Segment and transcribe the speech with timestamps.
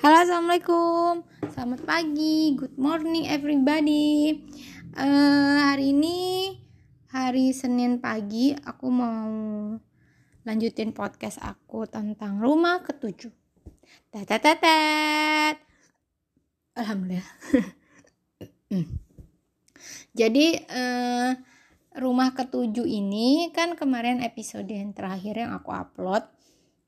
[0.00, 1.28] Halo assalamualaikum.
[1.52, 2.56] Selamat pagi.
[2.56, 4.32] Good morning everybody.
[4.96, 6.56] Uh, Hari ini
[7.12, 9.28] Hari Senin pagi Aku mau
[10.48, 13.28] Lanjutin podcast aku Tentang rumah ketujuh.
[14.08, 15.58] Tatatat
[16.78, 17.30] Alhamdulillah.
[18.70, 18.86] Hmm.
[20.14, 21.34] Jadi uh,
[21.98, 26.22] Rumah ketujuh ini Kan kemarin episode yang terakhir Yang aku upload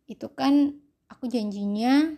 [0.07, 0.82] Itu kan
[1.13, 2.17] Aku janjinya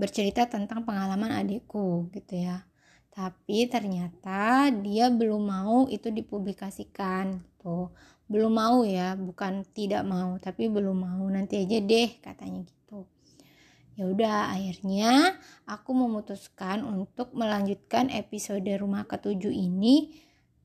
[0.00, 2.64] bercerita tentang pengalaman adikku gitu ya.
[3.14, 7.92] Tapi ternyata dia belum mau itu dipublikasikan gitu.
[8.26, 11.24] Belum mau ya bukan tidak mau tapi belum mau.
[11.28, 13.06] Nanti aja deh katanya gitu.
[13.94, 15.38] Ya udah akhirnya
[15.70, 20.10] aku memutuskan untuk melanjutkan episode rumah ketujuh ini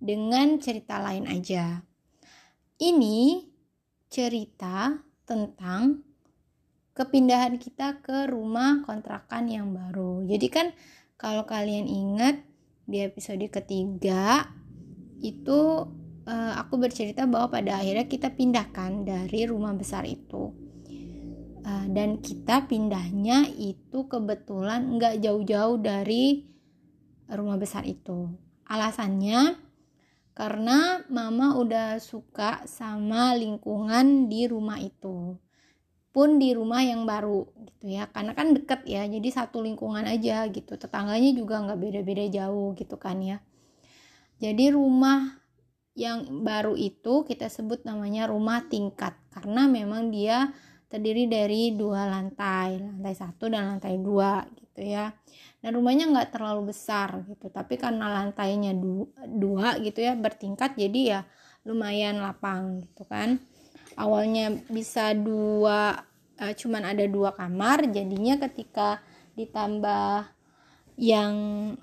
[0.01, 1.85] dengan cerita lain aja.
[2.79, 3.45] Ini
[4.09, 6.01] cerita tentang
[6.97, 10.25] kepindahan kita ke rumah kontrakan yang baru.
[10.25, 10.67] Jadi kan
[11.15, 12.41] kalau kalian ingat
[12.89, 14.49] di episode ketiga
[15.21, 15.85] itu
[16.25, 20.51] uh, aku bercerita bahwa pada akhirnya kita pindahkan dari rumah besar itu.
[21.59, 26.49] Uh, dan kita pindahnya itu kebetulan nggak jauh-jauh dari
[27.29, 28.33] rumah besar itu.
[28.65, 29.68] Alasannya
[30.39, 35.35] karena mama udah suka sama lingkungan di rumah itu.
[36.15, 38.07] Pun di rumah yang baru gitu ya.
[38.07, 40.79] Karena kan deket ya jadi satu lingkungan aja gitu.
[40.79, 43.43] Tetangganya juga nggak beda-beda jauh gitu kan ya.
[44.39, 45.43] Jadi rumah
[45.99, 49.19] yang baru itu kita sebut namanya rumah tingkat.
[49.35, 50.55] Karena memang dia
[50.89, 55.13] terdiri dari dua lantai lantai satu dan lantai dua gitu ya.
[55.61, 57.47] Dan rumahnya nggak terlalu besar gitu.
[57.53, 61.19] Tapi karena lantainya dua, dua gitu ya bertingkat jadi ya
[61.63, 63.37] lumayan lapang gitu kan.
[63.95, 66.09] Awalnya bisa dua
[66.39, 69.03] uh, cuman ada dua kamar jadinya ketika
[69.35, 70.31] ditambah
[70.99, 71.33] yang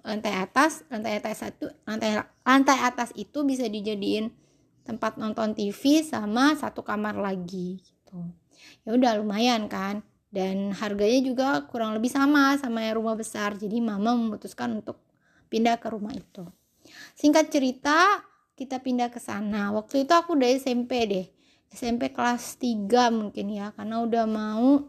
[0.05, 4.29] lantai atas lantai atas satu lantai lantai atas itu bisa dijadiin
[4.85, 8.29] tempat nonton TV sama satu kamar lagi gitu
[8.85, 10.03] ya udah lumayan kan.
[10.27, 13.57] Dan harganya juga kurang lebih sama sama yang rumah besar.
[13.57, 15.01] Jadi mama memutuskan untuk
[15.49, 16.45] pindah ke rumah itu.
[17.17, 18.21] Singkat cerita
[18.53, 19.73] kita pindah ke sana.
[19.73, 21.27] Waktu itu aku udah SMP deh.
[21.73, 23.73] SMP kelas 3 mungkin ya.
[23.73, 24.85] Karena udah mau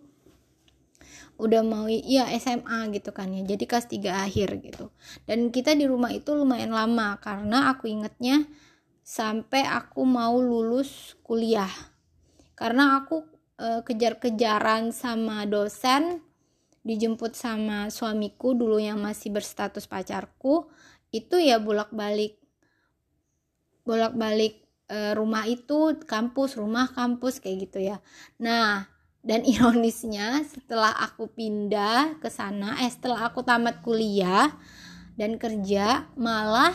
[1.38, 3.46] udah mau iya SMA gitu kan ya.
[3.46, 4.92] Jadi kelas 3 akhir gitu.
[5.24, 7.16] Dan kita di rumah itu lumayan lama.
[7.24, 8.44] Karena aku ingetnya
[9.00, 11.72] sampai aku mau lulus kuliah.
[12.58, 16.22] Karena aku e, kejar-kejaran sama dosen
[16.88, 20.72] dijemput sama suamiku dulu yang masih berstatus pacarku
[21.12, 22.40] itu ya bolak-balik.
[23.84, 27.98] Bolak-balik e, rumah itu kampus rumah kampus kayak gitu ya.
[28.40, 28.88] Nah
[29.28, 34.56] dan ironisnya setelah aku pindah ke sana eh setelah aku tamat kuliah
[35.20, 36.72] dan kerja malah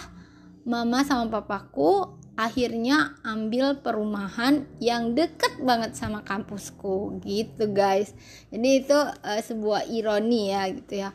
[0.66, 7.20] mama sama papaku akhirnya ambil perumahan yang deket banget sama kampusku.
[7.22, 8.16] Gitu guys.
[8.48, 11.10] Jadi itu uh, sebuah ironi ya gitu ya.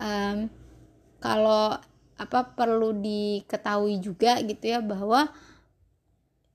[0.00, 0.48] Um,
[1.20, 1.76] kalau
[2.20, 5.32] apa perlu diketahui juga gitu ya bahwa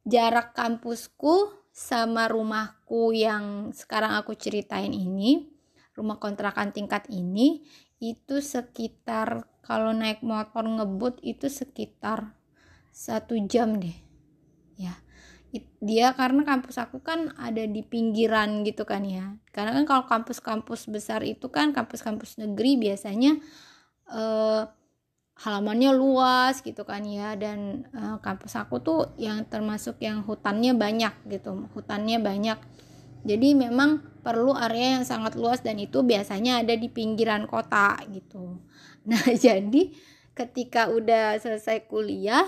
[0.06, 5.50] jarak kampusku sama rumahku yang sekarang aku ceritain ini,
[5.98, 7.66] rumah kontrakan tingkat ini
[7.98, 12.38] itu sekitar kalau naik motor ngebut itu sekitar
[12.96, 14.00] satu jam deh.
[14.80, 14.96] Ya
[15.80, 19.38] dia karena kampus aku kan ada di pinggiran gitu kan ya.
[19.54, 23.38] Karena kan kalau kampus-kampus besar itu kan kampus-kampus negeri biasanya
[24.12, 24.64] eh,
[25.36, 27.36] halamannya luas gitu kan ya.
[27.36, 32.60] Dan uh, kampus aku tuh yang termasuk yang hutannya banyak gitu hutannya banyak.
[33.26, 38.60] Jadi memang perlu area yang sangat luas dan itu biasanya ada di pinggiran kota gitu.
[39.06, 39.92] Nah jadi
[40.36, 42.44] ketika udah selesai kuliah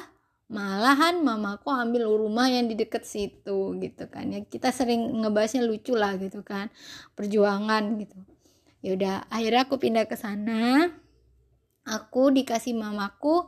[0.48, 4.32] malahan mamaku ambil rumah yang di deket situ gitu kan.
[4.32, 6.72] Ya kita sering ngebahasnya lucu lah gitu kan.
[7.20, 8.18] Perjuangan gitu.
[8.80, 10.92] Ya udah akhirnya aku pindah ke sana.
[11.88, 13.48] Aku dikasih mamaku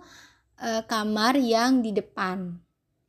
[0.59, 2.59] e, kamar yang di depan.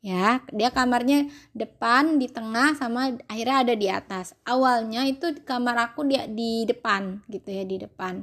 [0.00, 4.38] Ya dia kamarnya depan di tengah sama akhirnya ada di atas.
[4.46, 8.22] Awalnya itu kamar aku dia di depan gitu ya di depan.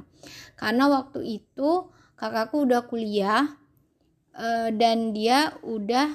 [0.56, 3.46] Karena waktu itu kakakku udah kuliah
[4.38, 6.14] e, dan dia udah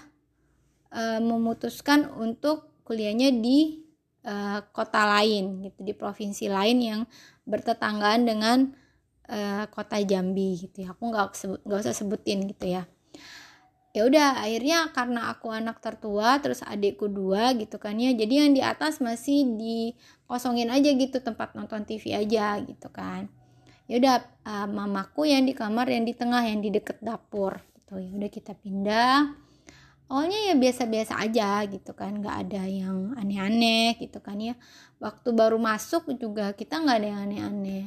[0.88, 3.84] e, memutuskan untuk kuliahnya di
[4.24, 4.34] e,
[4.72, 7.02] kota lain gitu di provinsi lain yang
[7.44, 8.72] bertetanggaan dengan
[9.30, 10.96] uh, kota Jambi gitu ya.
[10.96, 12.84] Aku nggak nggak usah sebutin gitu ya.
[13.94, 18.58] Ya udah akhirnya karena aku anak tertua terus adikku dua gitu kan ya jadi yang
[18.58, 23.30] di atas masih dikosongin aja gitu tempat nonton TV aja gitu kan.
[23.86, 24.16] Ya udah
[24.48, 27.62] uh, mamaku yang di kamar yang di tengah yang di deket dapur
[28.02, 29.18] gitu ya udah kita pindah.
[30.12, 34.54] Awalnya ya biasa-biasa aja gitu kan nggak ada yang aneh-aneh gitu kan ya.
[35.02, 37.86] Waktu baru masuk juga kita nggak ada yang aneh-aneh.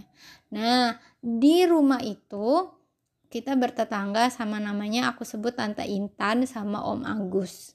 [0.51, 2.73] Nah di rumah itu
[3.27, 7.75] kita bertetangga sama namanya aku sebut tante Intan sama Om Agus.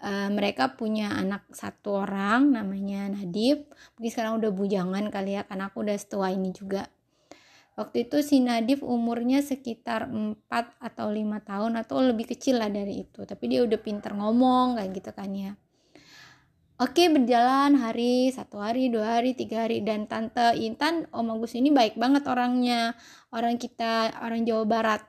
[0.00, 3.68] Uh, mereka punya anak satu orang namanya Nadib.
[3.98, 6.88] Mungkin sekarang udah bujangan kali ya karena aku udah setua ini juga
[7.80, 10.36] waktu itu si Nadif umurnya sekitar 4
[10.76, 11.16] atau 5
[11.48, 13.24] tahun atau lebih kecil lah dari itu.
[13.24, 15.52] Tapi dia udah pinter ngomong kayak gitu kan ya.
[16.80, 19.84] Oke berjalan hari satu hari dua hari tiga hari.
[19.84, 22.96] Dan tante Intan Om Agus ini baik banget orangnya.
[23.32, 25.02] Orang kita orang Jawa Barat.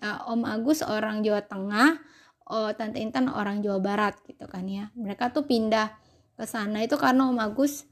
[0.00, 2.00] Uh, Om Agus orang Jawa Tengah
[2.48, 4.88] oh tante Intan orang Jawa Barat gitu kan ya.
[4.96, 5.92] Mereka tuh pindah
[6.40, 7.84] ke sana itu karena Om Agus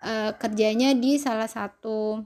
[0.00, 2.24] uh, kerjanya di salah satu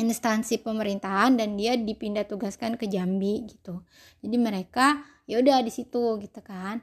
[0.00, 3.84] instansi pemerintahan dan dia dipindah tugaskan ke Jambi gitu.
[4.24, 6.80] Jadi mereka ya udah di situ gitu kan.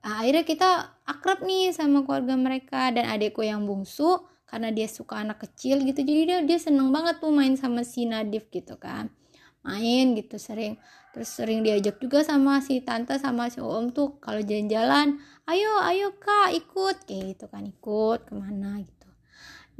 [0.00, 0.70] Nah, akhirnya kita
[1.04, 6.00] akrab nih sama keluarga mereka dan adekku yang bungsu karena dia suka anak kecil gitu.
[6.00, 9.12] Jadi dia dia seneng banget tuh main sama si Nadif gitu kan.
[9.60, 10.80] Main gitu sering.
[11.12, 16.16] Terus sering diajak juga sama si tante sama si om tuh kalau jalan-jalan ayo ayo
[16.16, 17.04] kak ikut.
[17.04, 18.99] Kayak gitu kan ikut ke mana gitu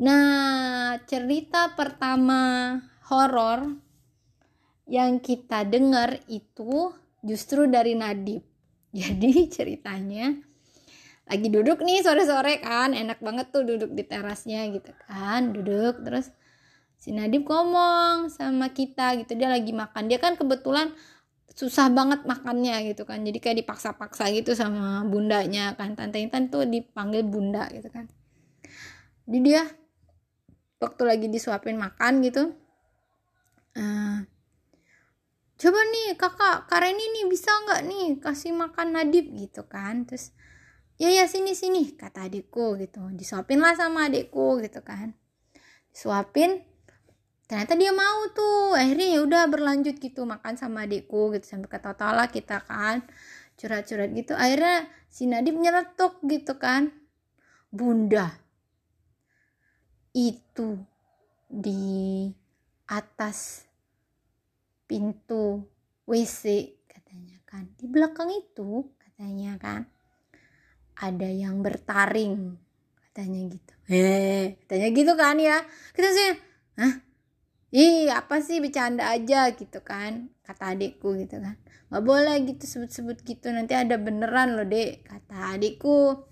[0.00, 2.74] nah cerita pertama
[3.12, 3.76] horor
[4.88, 8.42] yang kita dengar itu justru dari Nadif
[8.96, 10.50] jadi ceritanya
[11.30, 16.02] lagi duduk nih sore-sore kan enak banget tuh duduk di terasnya gitu kan duduk.
[16.02, 16.26] Terus
[16.98, 20.10] si Nadib ngomong sama kita gitu dia lagi makan.
[20.10, 20.90] Dia kan kebetulan
[21.54, 25.94] susah banget makannya gitu kan jadi kayak dipaksa-paksa gitu sama bundanya kan.
[25.94, 28.10] Tante Intan tuh dipanggil bunda gitu kan.
[29.30, 29.62] Jadi dia
[30.80, 32.56] waktu lagi disuapin makan gitu.
[33.76, 34.24] Uh,
[35.60, 40.08] coba nih kakak Kareni nih bisa nggak nih kasih makan Nadib gitu kan?
[40.08, 40.32] Terus
[40.96, 43.04] ya ya sini sini kata adikku gitu.
[43.12, 45.12] Disuapin lah sama adikku gitu kan.
[45.92, 46.64] Disuapin
[47.44, 48.72] ternyata dia mau tuh.
[48.74, 51.68] Akhirnya ya udah berlanjut gitu makan sama adikku gitu sampai
[52.16, 53.04] lah kita kan.
[53.60, 54.32] Curhat-curhat gitu.
[54.32, 56.96] Akhirnya si Nadib nyeletuk gitu kan.
[57.70, 58.49] Bunda
[60.14, 60.78] itu
[61.46, 62.26] di
[62.90, 63.66] atas
[64.90, 65.62] pintu
[66.06, 67.70] WC katanya kan.
[67.78, 69.86] Di belakang itu katanya kan
[70.98, 72.58] ada yang bertaring
[73.10, 73.72] katanya gitu.
[73.90, 75.58] Eh katanya gitu kan ya.
[75.94, 76.30] Kita sih
[76.78, 76.94] hah?
[77.70, 81.54] Ih apa sih bercanda aja gitu kan kata adikku gitu kan.
[81.90, 86.29] Nggak boleh gitu sebut-sebut gitu nanti ada beneran loh dek kata adikku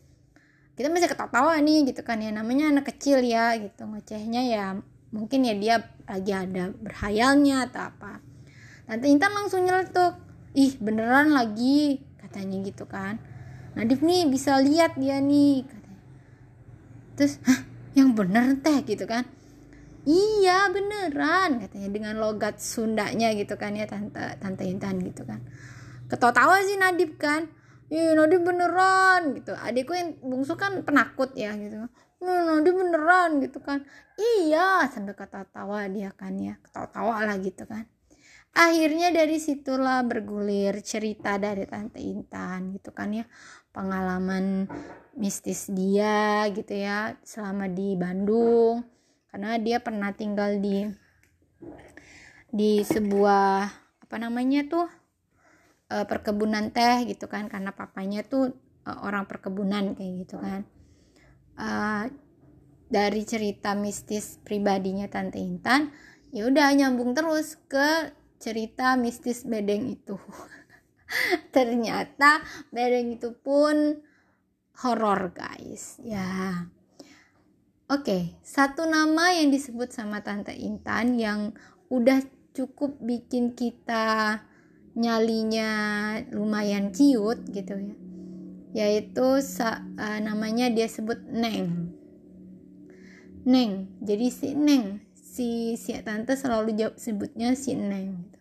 [0.79, 2.31] kita masih ketawa nih gitu kan ya.
[2.31, 3.83] Namanya anak kecil ya gitu.
[3.83, 4.79] Ngocehnya ya
[5.11, 5.77] mungkin ya dia
[6.07, 8.23] lagi ada berhayalnya atau apa.
[8.87, 10.15] Tante Intan langsung nyeletuk
[10.55, 12.07] ih beneran lagi?
[12.29, 13.17] katanya gitu kan.
[13.73, 16.03] Nadif nih bisa lihat dia nih katanya.
[17.17, 17.61] Terus hah
[17.97, 18.85] yang bener teh?
[18.85, 19.25] gitu kan.
[20.05, 25.41] Iya beneran katanya dengan logat Sundanya gitu kan ya tante tante Intan gitu kan.
[26.07, 27.49] Ketawa-tawa sih Nadif kan
[27.89, 29.53] iya Nadif beneran gitu.
[29.57, 31.89] Adikku yang bungsu kan penakut ya gitu.
[32.25, 33.85] Nadif beneran gitu kan.
[34.19, 37.89] Iya sampai ketawa-tawa dia kan ya ketawa-tawa lah gitu kan.
[38.57, 43.25] Akhirnya dari situlah bergulir cerita dari tante Intan gitu kan ya.
[43.71, 44.67] Pengalaman
[45.15, 48.83] mistis dia gitu ya selama di Bandung.
[49.29, 50.89] Karena dia pernah tinggal di
[52.49, 53.69] di sebuah
[54.09, 54.89] apa namanya tuh
[55.93, 58.53] uh, perkebunan teh gitu kan karena papanya tuh
[58.85, 60.63] uh, orang perkebunan kayak gitu kan.
[61.59, 62.07] Uh,
[62.89, 65.93] dari cerita mistis pribadinya tante Intan
[66.33, 70.17] ya udah nyambung terus ke cerita mistis bedeng itu.
[71.57, 74.01] Ternyata bedeng itu pun
[74.85, 76.01] horor guys.
[76.01, 76.69] Ya.
[77.89, 81.57] Oke satu nama yang disebut sama tante Intan yang
[81.89, 82.21] udah
[82.53, 84.45] cukup bikin kita
[84.99, 85.71] nyalinya
[86.35, 87.97] lumayan ciut gitu ya.
[88.75, 91.95] Yaitu uh, namanya dia sebut Neng.
[93.47, 93.95] Neng.
[94.03, 94.99] Jadi si Neng.
[95.15, 98.41] Si si tante selalu jawab sebutnya si neng gitu.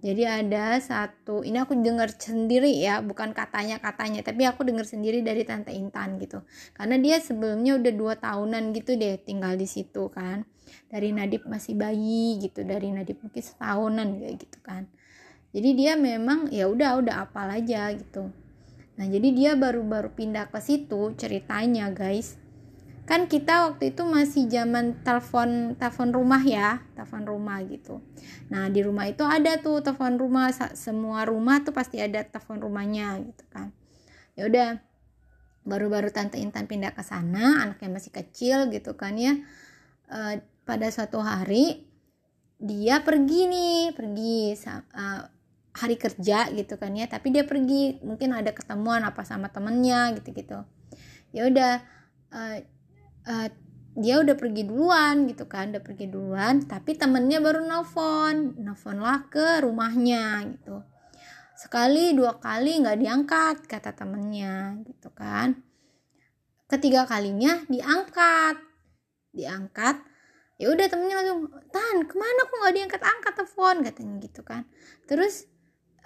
[0.00, 5.20] jadi ada satu ini aku dengar sendiri ya bukan katanya katanya tapi aku dengar sendiri
[5.20, 6.40] dari tante Intan gitu.
[6.72, 10.48] Karena dia sebelumnya udah dua tahunan gitu deh tinggal di situ kan.
[10.88, 14.88] Dari Nadib masih bayi gitu dari Nadib mungkin setahunan kayak gitu kan
[15.50, 18.30] jadi dia memang ya udah udah apal aja gitu.
[18.94, 22.38] Nah jadi dia baru-baru pindah ke situ ceritanya guys.
[23.02, 27.98] Kan kita waktu itu masih zaman telepon telepon rumah ya telepon rumah gitu.
[28.46, 33.18] Nah di rumah itu ada tuh telepon rumah semua rumah tuh pasti ada telepon rumahnya
[33.26, 33.74] gitu kan.
[34.38, 34.68] Ya udah
[35.66, 39.34] baru-baru tante Intan pindah ke sana anaknya masih kecil gitu kan ya.
[40.06, 41.90] E, pada suatu hari
[42.60, 45.39] dia pergi nih pergi uh,
[45.70, 50.34] hari kerja gitu kan ya tapi dia pergi mungkin ada ketemuan apa sama temennya gitu
[50.34, 50.58] gitu
[51.30, 51.74] ya udah
[52.34, 52.58] uh,
[53.30, 53.48] uh,
[53.98, 59.26] dia udah pergi duluan gitu kan udah pergi duluan tapi temennya baru nelfon nelfon lah
[59.26, 60.86] ke rumahnya gitu.
[61.58, 65.58] Sekali dua kali nggak diangkat kata temennya gitu kan.
[66.70, 68.62] Ketiga kalinya diangkat
[69.34, 70.06] diangkat.
[70.60, 73.76] Ya udah temennya langsung tan ke mana kok nggak diangkat angkat telepon?
[73.82, 74.62] katanya gitu kan.
[75.10, 75.49] Terus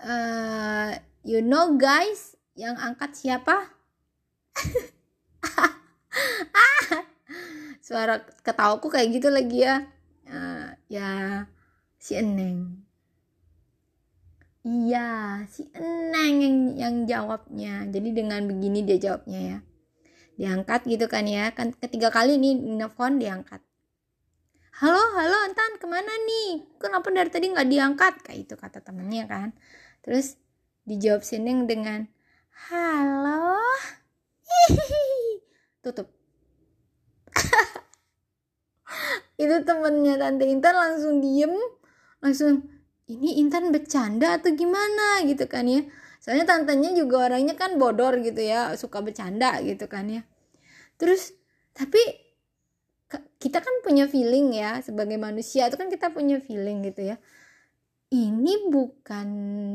[0.04, 0.92] uh,
[1.24, 3.72] you know guys yang angkat siapa?
[7.84, 9.88] Suara ketawaku kayak gitu lagi ya.
[10.24, 11.44] Uh, ya
[12.00, 12.80] si Eneng.
[14.64, 17.84] Iya si Eneng yang yang jawabnya.
[17.90, 19.58] Jadi dengan begini dia jawabnya ya.
[20.38, 21.52] Diangkat gitu kan ya.
[21.52, 23.60] Kan ketiga kali nih nelfon diangkat.
[24.74, 26.66] Halo halo Antan ke mana nih?
[26.82, 28.14] Kenapa dari tadi nggak diangkat?
[28.26, 29.54] Kayak itu kata temennya kan
[30.04, 30.36] terus
[30.84, 32.04] dijawab Sineng dengan
[32.68, 33.56] halo?
[35.82, 36.12] Tutup.
[39.42, 41.56] Itu temennya tante Intan langsung diem
[42.20, 42.68] langsung
[43.08, 45.24] ini Intan bercanda atau gimana?
[45.24, 45.82] Gitu kan ya.
[46.20, 50.22] Soalnya tantenya juga orangnya kan bodor gitu ya suka bercanda gitu kan ya.
[51.00, 51.32] Terus
[51.74, 52.00] tapi
[53.38, 57.16] kita kan punya feeling ya sebagai manusia itu kan kita punya feeling gitu ya
[58.14, 59.28] ini bukan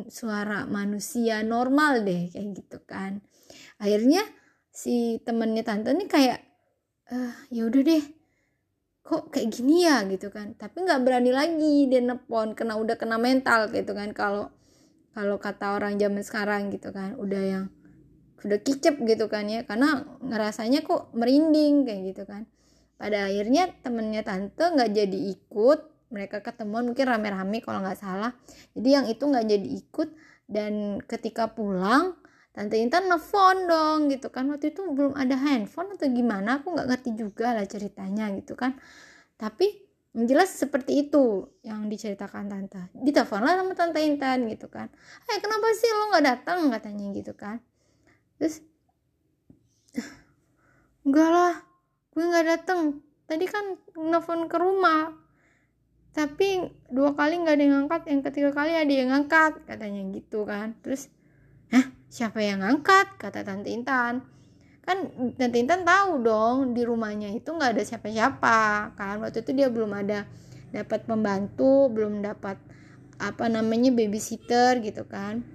[0.08, 3.20] suara manusia normal deh kayak gitu kan.
[3.84, 4.24] Akhirnya
[4.72, 6.40] si temennya tante ini kayak
[7.12, 8.04] eh ya udah deh
[9.04, 10.08] kok kayak gini ya?
[10.08, 10.56] Gitu kan.
[10.56, 14.48] Tapi nggak berani lagi dia nepon kena udah kena mental gitu kan kalau
[15.12, 17.66] kalau kata orang zaman sekarang gitu kan udah yang
[18.40, 22.48] udah kicep gitu kan ya karena ngerasanya kok merinding kayak gitu kan.
[23.00, 28.34] Pada akhirnya temennya tante nggak jadi ikut mereka ketemuan mungkin rame-rame kalau nggak salah.
[28.74, 30.10] Jadi yang itu nggak jadi ikut
[30.50, 32.18] dan ketika pulang
[32.50, 34.50] tante Intan nelfon dong gitu kan.
[34.50, 38.74] Waktu itu belum ada handphone atau gimana aku nggak ngerti juga lah ceritanya gitu kan.
[39.38, 42.90] Tapi jelas seperti itu yang diceritakan tante.
[42.98, 44.90] Ditelepon lah sama tante Intan gitu kan.
[45.30, 46.60] Eh kenapa sih lo nggak datang?
[46.74, 47.62] katanya gitu kan.
[48.42, 48.66] Terus
[51.06, 51.56] enggak lah
[52.14, 53.00] gue nggak dateng
[53.30, 55.14] tadi kan nelfon ke rumah
[56.20, 60.44] tapi dua kali nggak ada yang ngangkat yang ketiga kali ada yang ngangkat katanya gitu
[60.44, 60.76] kan.
[60.84, 61.08] Terus
[61.70, 63.16] Hah siapa yang ngangkat?
[63.22, 64.26] kata tante Intan.
[64.82, 64.98] Kan
[65.38, 68.60] tante Intan tahu dong di rumahnya itu nggak ada siapa-siapa
[68.98, 69.22] kan.
[69.22, 70.26] Waktu itu dia belum ada
[70.74, 72.58] dapat pembantu belum dapat
[73.22, 75.46] apa namanya babysitter gitu kan.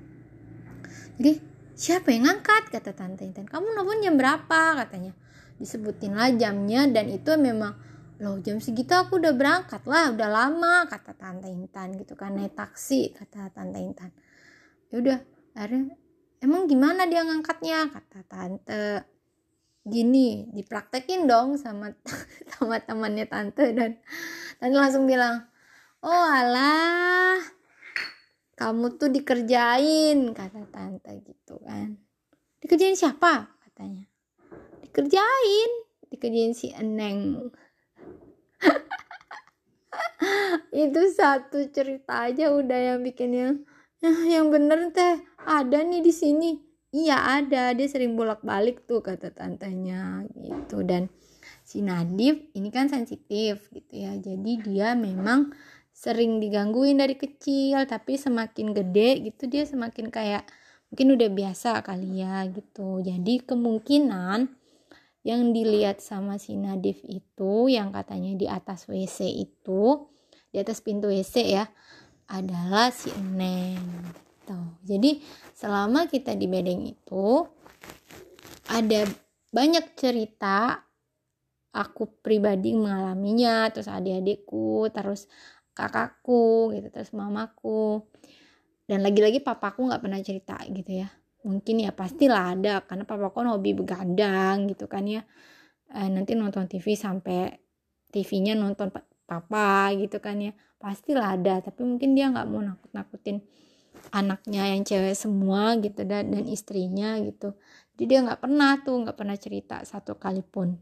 [1.19, 1.43] Jadi
[1.75, 2.71] siapa yang ngangkat?
[2.71, 3.51] kata tante Intan.
[3.51, 4.87] Kamu nelfon jam berapa?
[4.87, 5.13] katanya.
[5.59, 7.75] Disebutin lah jamnya dan itu memang
[8.23, 9.83] loh jam segitu aku udah berangkat.
[9.87, 12.35] Lah udah lama kata tante Intan gitu kan.
[12.35, 14.11] Naik taksi kata tante Intan.
[14.91, 15.19] Ya udah
[16.45, 17.91] emang gimana dia ngangkatnya?
[17.91, 18.87] kata tante.
[19.85, 21.93] Gini dipraktekin dong sama
[22.57, 24.01] sama temannya tante dan
[24.57, 25.45] tante langsung bilang
[26.01, 27.37] oh alah
[28.55, 31.99] kamu tuh dikerjain kata tante gitu kan.
[32.63, 33.51] Dikerjain siapa?
[33.61, 34.07] katanya.
[34.95, 35.71] Kerjain
[36.15, 37.51] dikerjain si Eneng
[40.85, 43.61] itu satu cerita aja udah yang bikinnya
[44.05, 46.51] nah, yang bener teh ada nih di sini.
[46.95, 47.75] Iya ada.
[47.75, 50.87] Dia sering bolak balik tuh kata tantenya gitu.
[50.87, 51.11] Dan
[51.67, 54.15] si Nadif ini kan sensitif gitu ya.
[54.21, 55.51] Jadi dia memang
[55.95, 60.43] sering digangguin dari kecil tapi semakin gede gitu dia semakin kayak
[60.91, 63.03] mungkin udah biasa kali ya gitu.
[63.03, 64.51] Jadi kemungkinan
[65.25, 70.13] yang dilihat sama si Nadif itu yang katanya di atas WC itu
[70.53, 71.65] di atas pintu WC ya
[72.29, 73.81] adalah si Neng.
[74.45, 75.17] Tuh jadi
[75.57, 77.49] selama kita di bedeng itu
[78.69, 79.09] ada
[79.49, 80.85] banyak cerita
[81.75, 85.27] aku pribadi mengalaminya terus adik-adikku terus
[85.75, 88.07] kakakku gitu terus mamaku
[88.87, 91.09] dan lagi-lagi papaku nggak pernah cerita gitu ya
[91.45, 95.23] mungkin ya pastilah ada karena papa kan hobi begadang gitu kan ya.
[95.95, 97.53] Eh, nanti nonton TV sampai
[98.11, 98.89] TV-nya nonton
[99.29, 100.53] papa gitu kan ya.
[100.81, 103.45] Pastilah ada tapi mungkin dia nggak mau nakut nakutin
[104.11, 107.55] anaknya yang cewek semua gitu dan dan istrinya gitu.
[107.95, 110.75] Jadi dia nggak pernah tuh nggak pernah cerita satu kali pun.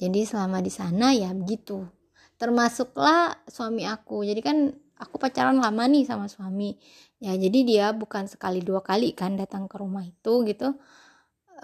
[0.00, 1.86] Jadi selama di sana ya begitu.
[2.34, 4.26] Termasuklah suami aku.
[4.26, 6.74] Jadi kan aku pacaran lama nih sama suami
[7.24, 10.76] ya jadi dia bukan sekali dua kali kan datang ke rumah itu gitu.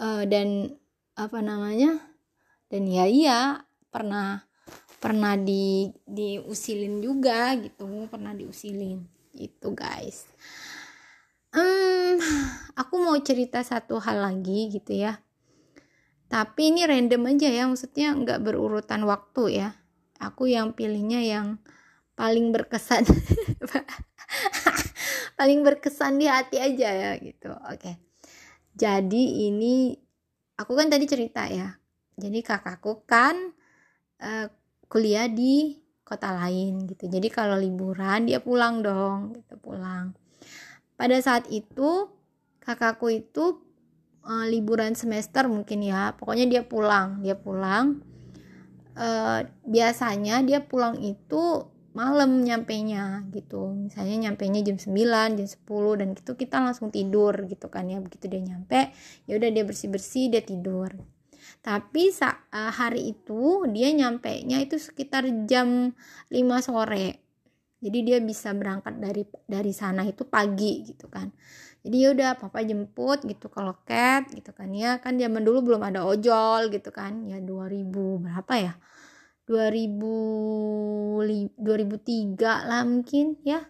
[0.01, 0.73] Uh, dan
[1.13, 2.01] apa namanya?
[2.73, 3.61] Dan ya iya
[3.93, 4.49] pernah
[5.01, 9.05] pernah di diusilin juga gitu pernah diusilin
[9.37, 10.25] itu guys.
[11.51, 12.17] Hmm,
[12.79, 15.21] aku mau cerita satu hal lagi gitu ya.
[16.31, 19.69] Tapi ini random aja ya maksudnya nggak berurutan waktu ya.
[20.23, 21.59] Aku yang pilihnya yang
[22.15, 23.03] paling berkesan
[25.41, 27.49] paling berkesan di hati aja ya gitu.
[27.73, 27.97] Oke.
[28.77, 29.97] Jadi ini
[30.61, 31.81] aku kan tadi cerita ya.
[32.21, 33.57] Jadi kakakku kan
[34.21, 34.53] uh,
[34.93, 37.09] kuliah di kota lain gitu.
[37.09, 40.13] Jadi kalau liburan dia pulang dong gitu pulang.
[41.01, 42.13] Pada saat itu
[42.61, 43.65] kakakku itu
[44.29, 46.13] uh, liburan semester mungkin ya.
[46.21, 48.05] Pokoknya dia pulang dia pulang.
[48.93, 51.65] Uh, biasanya dia pulang itu
[52.01, 53.77] malam nyampe nya gitu.
[53.77, 58.01] Misalnya nyampe nya jam 9 jam 10 dan gitu kita langsung tidur gitu kan ya.
[58.01, 58.89] Begitu dia nyampe
[59.29, 60.89] ya udah dia bersih bersih dia tidur.
[61.61, 65.93] Tapi uh, hari itu dia nyampe nya itu sekitar jam
[66.33, 67.21] 5 sore.
[67.85, 71.29] Jadi dia bisa berangkat dari dari sana itu pagi gitu kan.
[71.85, 75.05] Jadi ya udah papa jemput gitu ke loket gitu kan ya.
[75.05, 77.29] Kan zaman dulu belum ada ojol gitu kan.
[77.29, 77.93] Ya 2000
[78.25, 78.73] berapa ya
[79.51, 83.67] 2000 2003 lah mungkin ya.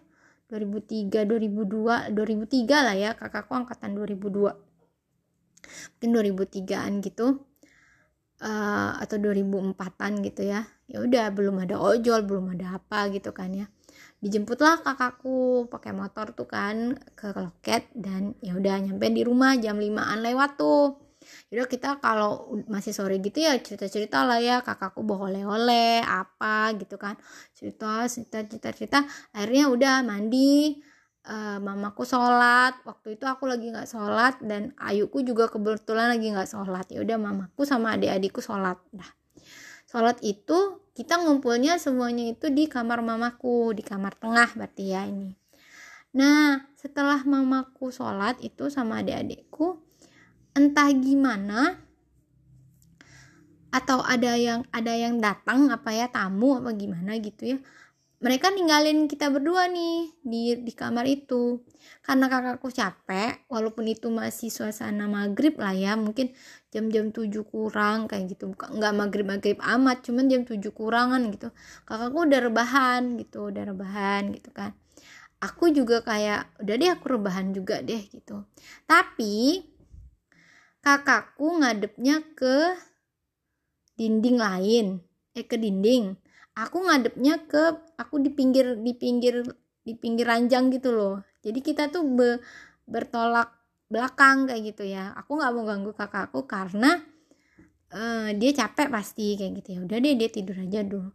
[0.53, 4.51] 2003 2002 2003 lah ya kakakku angkatan 2002
[5.97, 7.39] mungkin 2003an gitu
[8.43, 10.69] uh, atau 2004an gitu ya.
[10.91, 13.65] Ya udah belum ada ojol belum ada apa gitu kan ya.
[14.21, 19.81] Dijemputlah kakakku pakai motor tuh kan ke loket dan ya udah nyampe di rumah jam
[19.81, 21.10] 5an lewat tuh
[21.53, 26.97] Yaudah kita kalau masih sore gitu ya cerita-cerita lah ya kakakku bawa oleh-oleh apa gitu
[26.97, 27.17] kan.
[27.53, 28.99] Cerita cerita cerita cerita.
[29.35, 30.81] Akhirnya udah mandi
[31.27, 32.81] uh, mamaku sholat.
[32.85, 36.85] Waktu itu aku lagi nggak sholat dan ayuku juga kebetulan lagi nggak sholat.
[36.89, 38.77] Ya udah mamaku sama adik-adikku sholat.
[38.93, 39.11] Dah
[39.91, 45.35] sholat itu kita ngumpulnya semuanya itu di kamar mamaku di kamar tengah berarti ya ini.
[46.15, 49.80] Nah setelah mamaku sholat itu sama adik-adikku
[50.57, 51.79] entah gimana
[53.71, 57.57] atau ada yang ada yang datang apa ya tamu apa gimana gitu ya
[58.21, 61.65] mereka ninggalin kita berdua nih di di kamar itu.
[62.05, 66.29] Karena kakakku capek walaupun itu masih suasana maghrib lah ya mungkin
[66.69, 68.53] jam-jam 7 kurang kayak gitu.
[68.53, 71.49] Nggak maghrib maghrib amat cuman jam 7 kurangan gitu.
[71.89, 74.77] Kakakku udah rebahan gitu udah rebahan gitu kan.
[75.41, 78.45] Aku juga kayak udah deh aku rebahan juga deh gitu.
[78.85, 79.65] Tapi
[80.81, 82.75] kakakku ngadepnya ke
[83.95, 84.87] dinding lain.
[85.37, 86.17] Eh ke dinding.
[86.57, 89.45] Aku ngadepnya ke aku di pinggir di pinggir
[89.81, 91.15] di pinggir ranjang gitu loh.
[91.41, 92.29] Jadi kita tuh be,
[92.85, 93.49] bertolak
[93.87, 95.15] belakang kayak gitu ya.
[95.15, 97.01] Aku nggak mau ganggu kakakku karena
[97.93, 99.79] uh, dia capek pasti kayak gitu ya.
[99.85, 101.09] Udah deh dia tidur aja dulu.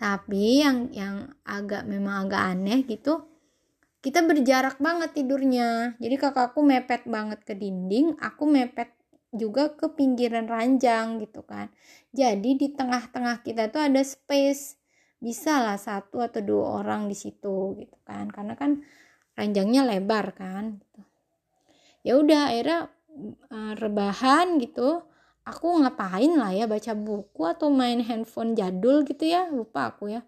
[0.00, 3.30] Tapi yang yang agak memang agak aneh gitu
[4.00, 5.94] kita berjarak banget tidurnya.
[6.00, 8.88] Jadi kakakku mepet banget ke dinding aku mepet
[9.30, 11.70] juga ke pinggiran ranjang gitu kan.
[12.10, 14.78] Jadi di tengah-tengah kita tuh ada space.
[15.20, 18.26] Bisa lah satu atau dua orang di situ gitu kan.
[18.32, 18.82] Karena kan
[19.38, 21.00] ranjangnya lebar kan gitu.
[22.00, 22.80] ya udah akhirnya
[23.52, 25.04] uh, rebahan gitu.
[25.44, 29.48] Aku ngapain lah ya baca buku atau main handphone jadul gitu ya?
[29.48, 30.22] Lupa aku ya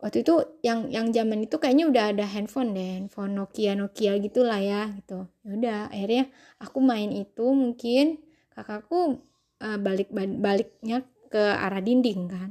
[0.00, 0.34] waktu itu
[0.64, 5.28] yang yang zaman itu kayaknya udah ada handphone deh handphone Nokia Nokia gitulah ya gitu.
[5.44, 6.24] Ya udah akhirnya
[6.56, 8.20] aku main itu mungkin
[8.52, 9.20] kakakku
[9.60, 12.50] uh, balik baliknya ke arah dinding kan.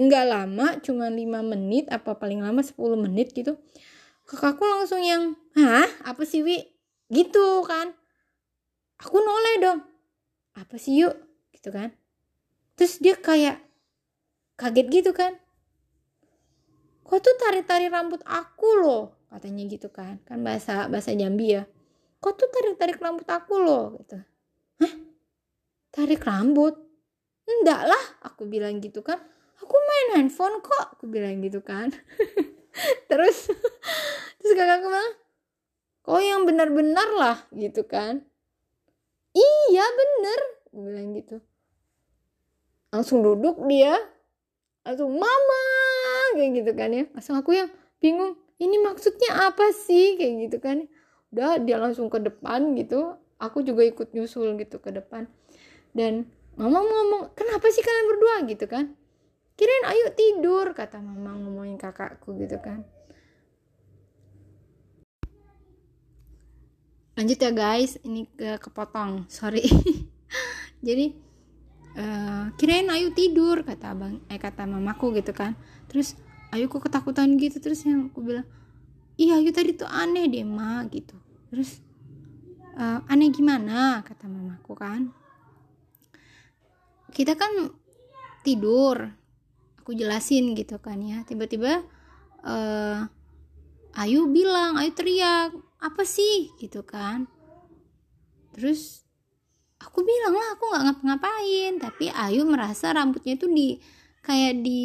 [0.00, 3.60] Nggak lama cuma 5 menit apa paling lama 10 menit gitu
[4.30, 5.88] kakakku langsung yang hah?
[6.06, 6.62] Apa sih Wi?
[7.10, 7.90] Gitu kan.
[9.02, 9.80] Aku noleh dong.
[10.54, 11.18] Apa sih yuk?
[11.50, 11.90] Gitu kan.
[12.78, 13.58] Terus dia kayak
[14.60, 15.40] kaget gitu kan
[17.10, 20.22] kok tuh tarik-tarik rambut aku loh katanya gitu kan.
[20.22, 21.66] Kan bahasa bahasa Jambi ya.
[22.22, 24.22] Kok tuh tarik-tarik rambut aku loh gitu.
[24.78, 24.94] Hah?
[25.90, 26.78] Tarik rambut?
[27.50, 29.18] Enggak lah aku bilang gitu kan.
[29.58, 31.90] Aku main handphone kok aku bilang gitu kan.
[33.10, 33.50] Terus
[34.38, 35.12] terus kakakku bilang
[36.06, 38.22] kok yang benar-benar lah gitu kan.
[39.34, 41.36] Iya bener aku bilang gitu.
[42.94, 43.98] Langsung duduk dia.
[44.86, 45.69] Langsung mama
[46.36, 47.04] kayak gitu kan ya.
[47.12, 50.18] Langsung aku yang bingung ini maksudnya apa sih?
[50.18, 50.78] Kayak gitu kan.
[51.30, 53.16] Udah dia langsung ke depan gitu.
[53.40, 55.30] Aku juga ikut nyusul gitu ke depan.
[55.96, 58.34] Dan mama ngomong kenapa sih kalian berdua?
[58.46, 58.94] Gitu kan.
[59.56, 62.84] Kirain ayo tidur kata mama ngomongin kakakku gitu kan.
[67.16, 68.00] Lanjut ya guys.
[68.00, 69.28] Ini ke kepotong.
[69.28, 69.64] Sorry.
[70.86, 71.30] Jadi
[71.96, 75.56] uh, kirain ayu tidur kata abang eh kata mamaku gitu kan
[75.90, 76.14] terus
[76.54, 77.58] ayu kok ketakutan gitu?
[77.58, 78.46] Terus yang aku bilang
[79.18, 81.18] iya ayu tadi tuh aneh deh ma gitu.
[81.50, 81.82] Terus
[82.78, 84.06] uh, aneh gimana?
[84.06, 85.10] kata mamaku kan.
[87.10, 87.74] Kita kan
[88.46, 89.10] tidur
[89.82, 91.26] aku jelasin gitu kan ya.
[91.26, 91.82] Tiba-tiba
[92.46, 93.02] uh,
[93.98, 95.50] Ayu bilang Ayu teriak
[95.82, 96.54] apa sih?
[96.62, 97.26] gitu kan.
[98.54, 99.02] Terus
[99.80, 103.80] aku bilang lah aku nggak ngapa-ngapain tapi Ayu merasa rambutnya itu di
[104.20, 104.80] kayak di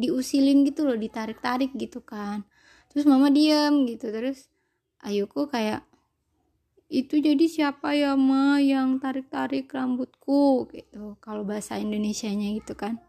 [0.00, 2.44] diusilin gitu loh ditarik-tarik gitu kan.
[2.90, 4.50] Terus mama diem gitu terus
[5.00, 5.88] Ayuku kayak
[6.90, 10.68] itu jadi siapa ya ma yang tarik-tarik rambutku?
[10.68, 13.00] Gitu kalau bahasa Indonesianya gitu kan.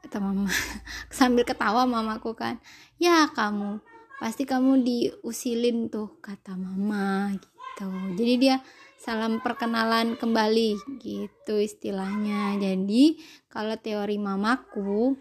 [0.00, 0.48] Kata mama
[1.12, 2.56] sambil ketawa mamaku kan.
[2.96, 3.84] Ya kamu
[4.22, 7.88] pasti kamu diusilin tuh kata mama gitu.
[8.16, 8.56] Jadi dia
[9.00, 12.60] salam perkenalan kembali gitu istilahnya.
[12.60, 13.16] Jadi
[13.48, 15.16] kalau teori mamaku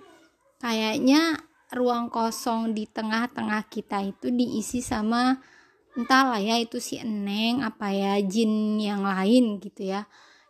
[0.59, 1.39] kayaknya
[1.71, 5.39] ruang kosong di tengah-tengah kita itu diisi sama
[5.95, 10.03] entahlah ya itu si eneng apa ya jin yang lain gitu ya.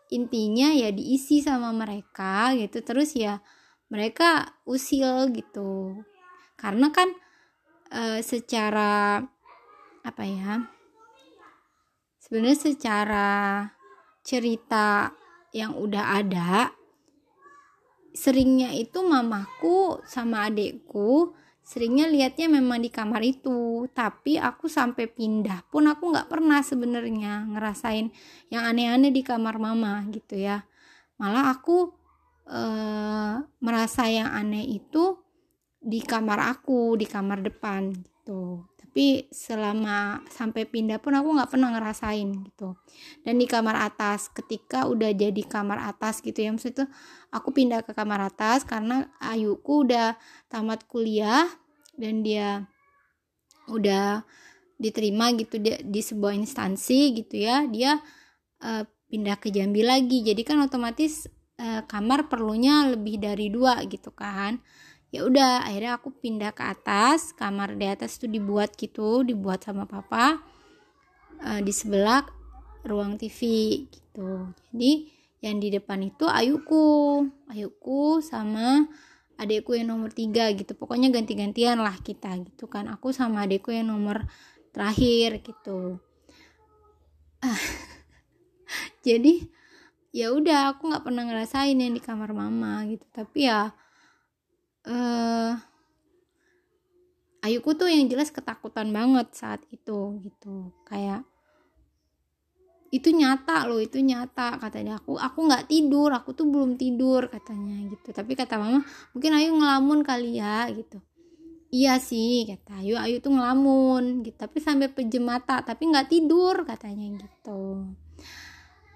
[0.10, 3.46] Intinya ya diisi sama mereka gitu terus ya
[3.94, 6.02] mereka usil gitu.
[6.58, 7.14] Karena kan
[7.94, 9.22] e, secara
[10.02, 10.79] apa ya
[12.30, 13.30] sebenarnya secara
[14.22, 15.18] cerita
[15.50, 16.70] yang udah ada
[18.14, 21.34] seringnya itu mamaku sama adekku
[21.70, 23.86] seringnya liatnya memang di kamar itu.
[23.94, 28.10] Tapi aku sampai pindah pun aku nggak pernah sebenarnya ngerasain
[28.50, 30.66] yang aneh-aneh di kamar mama gitu ya.
[31.22, 31.94] Malah aku
[32.50, 32.62] e,
[33.62, 35.22] merasa yang aneh itu
[35.78, 41.70] di kamar aku di kamar depan gitu tapi selama sampai pindah pun aku nggak pernah
[41.78, 42.74] ngerasain gitu.
[43.22, 46.90] Dan di kamar atas ketika udah jadi kamar atas gitu ya maksudnya
[47.30, 50.18] aku pindah ke kamar atas karena Ayuku udah
[50.50, 51.46] tamat kuliah
[52.02, 52.66] dan dia
[53.70, 54.26] udah
[54.82, 58.02] diterima gitu di, di sebuah instansi gitu ya dia
[58.66, 60.26] uh, pindah ke Jambi lagi.
[60.26, 61.30] Jadi kan otomatis
[61.62, 64.58] uh, kamar perlunya lebih dari dua gitu kan
[65.10, 69.90] ya udah akhirnya aku pindah ke atas kamar di atas itu dibuat gitu dibuat sama
[69.90, 70.38] papa
[71.42, 72.26] uh, di sebelah
[72.84, 73.40] ruang TV
[73.90, 74.52] gitu.
[74.72, 78.88] Jadi yang di depan itu ayuku ayuku sama
[79.40, 80.76] adekku yang nomor tiga gitu.
[80.76, 82.92] Pokoknya ganti-gantian lah kita gitu kan.
[82.92, 84.28] Aku sama adekku yang nomor
[84.76, 86.00] terakhir gitu.
[87.40, 87.56] Ah,
[89.08, 89.48] jadi
[90.12, 93.08] ya udah aku nggak pernah ngerasain yang di kamar mama gitu.
[93.12, 93.72] Tapi ya
[94.88, 95.52] uh,
[97.40, 100.76] Ayuku tuh yang jelas ketakutan banget saat itu gitu.
[100.84, 101.24] Kayak
[102.92, 105.00] itu nyata loh itu nyata katanya.
[105.00, 108.12] Aku aku nggak tidur aku tuh belum tidur katanya gitu.
[108.12, 108.84] Tapi kata mama
[109.16, 111.00] mungkin Ayu ngelamun kali ya gitu.
[111.72, 113.00] Iya sih kata Ayu.
[113.00, 114.36] Ayu tuh ngelamun gitu.
[114.36, 117.88] Tapi sampai pejam mata tapi nggak tidur katanya gitu.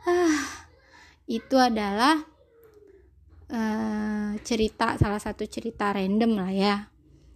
[0.04, 0.68] Ah
[1.32, 2.33] itu adalah
[3.54, 6.76] uh, cerita salah satu cerita random lah ya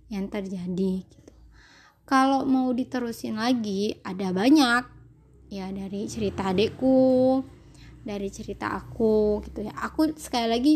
[0.09, 1.33] yang terjadi gitu.
[2.07, 4.83] Kalau mau diterusin lagi ada banyak
[5.51, 7.43] ya dari cerita adekku,
[8.01, 9.73] dari cerita aku gitu ya.
[9.83, 10.75] Aku sekali lagi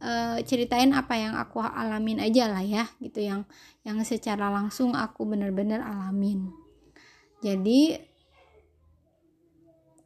[0.00, 3.44] uh, ceritain apa yang aku alamin aja lah ya gitu yang
[3.84, 6.48] yang secara langsung aku bener-bener alamin.
[7.44, 8.13] Jadi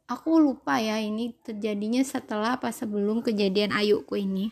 [0.09, 4.49] aku lupa ya ini terjadinya setelah apa sebelum kejadian ayuku ini.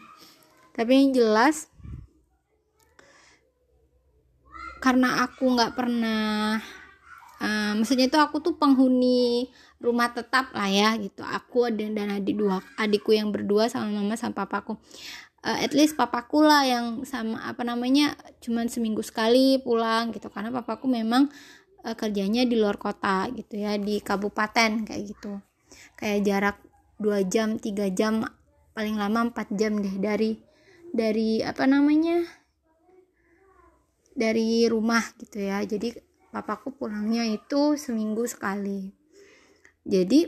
[0.77, 1.73] Tapi yang jelas
[4.77, 6.61] karena aku nggak pernah
[7.41, 9.49] uh, maksudnya itu aku tuh penghuni
[9.81, 11.25] rumah tetap lah ya gitu.
[11.25, 14.77] Aku dan dan adik dua adikku yang berdua sama mama sama papaku.
[15.41, 18.13] Uh, at least papaku lah yang sama apa namanya
[18.45, 20.29] cuman seminggu sekali pulang gitu.
[20.29, 25.39] Karena papaku memang uh, kerjanya di luar kota gitu ya di kabupaten kayak gitu.
[25.95, 26.57] Kayak jarak
[26.99, 28.25] 2 jam 3 jam
[28.73, 30.41] paling lama 4 jam deh dari
[30.91, 32.25] dari apa namanya?
[34.17, 35.61] Dari rumah gitu ya.
[35.61, 35.93] Jadi
[36.33, 38.89] papaku pulangnya itu seminggu sekali.
[39.87, 40.27] Jadi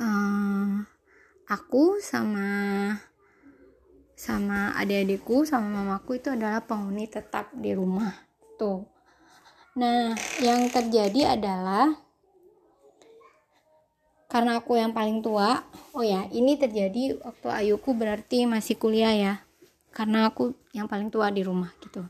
[0.00, 0.82] uh,
[1.46, 2.48] aku sama
[4.18, 8.10] sama adik-adikku sama mamaku itu adalah penghuni tetap di rumah.
[8.42, 8.97] Gitu
[9.78, 10.10] nah
[10.42, 11.94] yang terjadi adalah
[14.26, 15.62] karena aku yang paling tua
[15.94, 19.34] oh ya ini terjadi waktu ayuku berarti masih kuliah ya
[19.94, 22.02] karena aku yang paling tua di rumah gitu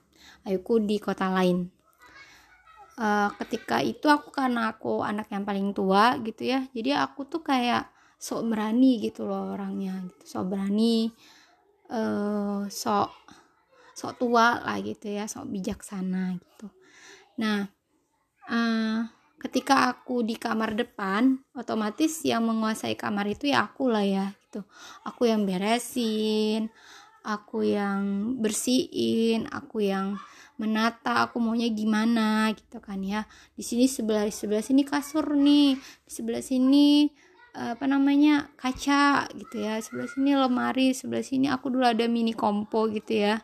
[0.49, 1.69] ayuku di kota lain.
[2.99, 7.47] Uh, ketika itu aku karena aku anak yang paling tua gitu ya jadi aku tuh
[7.47, 7.87] kayak
[8.19, 11.15] sok berani gitu loh orangnya gitu sok berani
[11.95, 13.15] uh, sok
[13.95, 16.67] sok tua lah gitu ya sok bijaksana gitu
[17.39, 17.71] nah
[18.51, 19.07] uh,
[19.39, 24.67] ketika aku di kamar depan otomatis yang menguasai kamar itu ya aku lah ya gitu.
[25.07, 26.69] Aku yang beresin
[27.23, 30.17] aku yang bersihin aku yang
[30.59, 33.29] menata aku maunya gimana gitu kan ya.
[33.55, 37.07] Di sini sebelah sebelah sini kasur nih di sebelah sini
[37.55, 39.79] apa namanya kaca gitu ya.
[39.79, 43.39] Sebelah sini lemari sebelah sini aku dulu ada mini kompo gitu ya.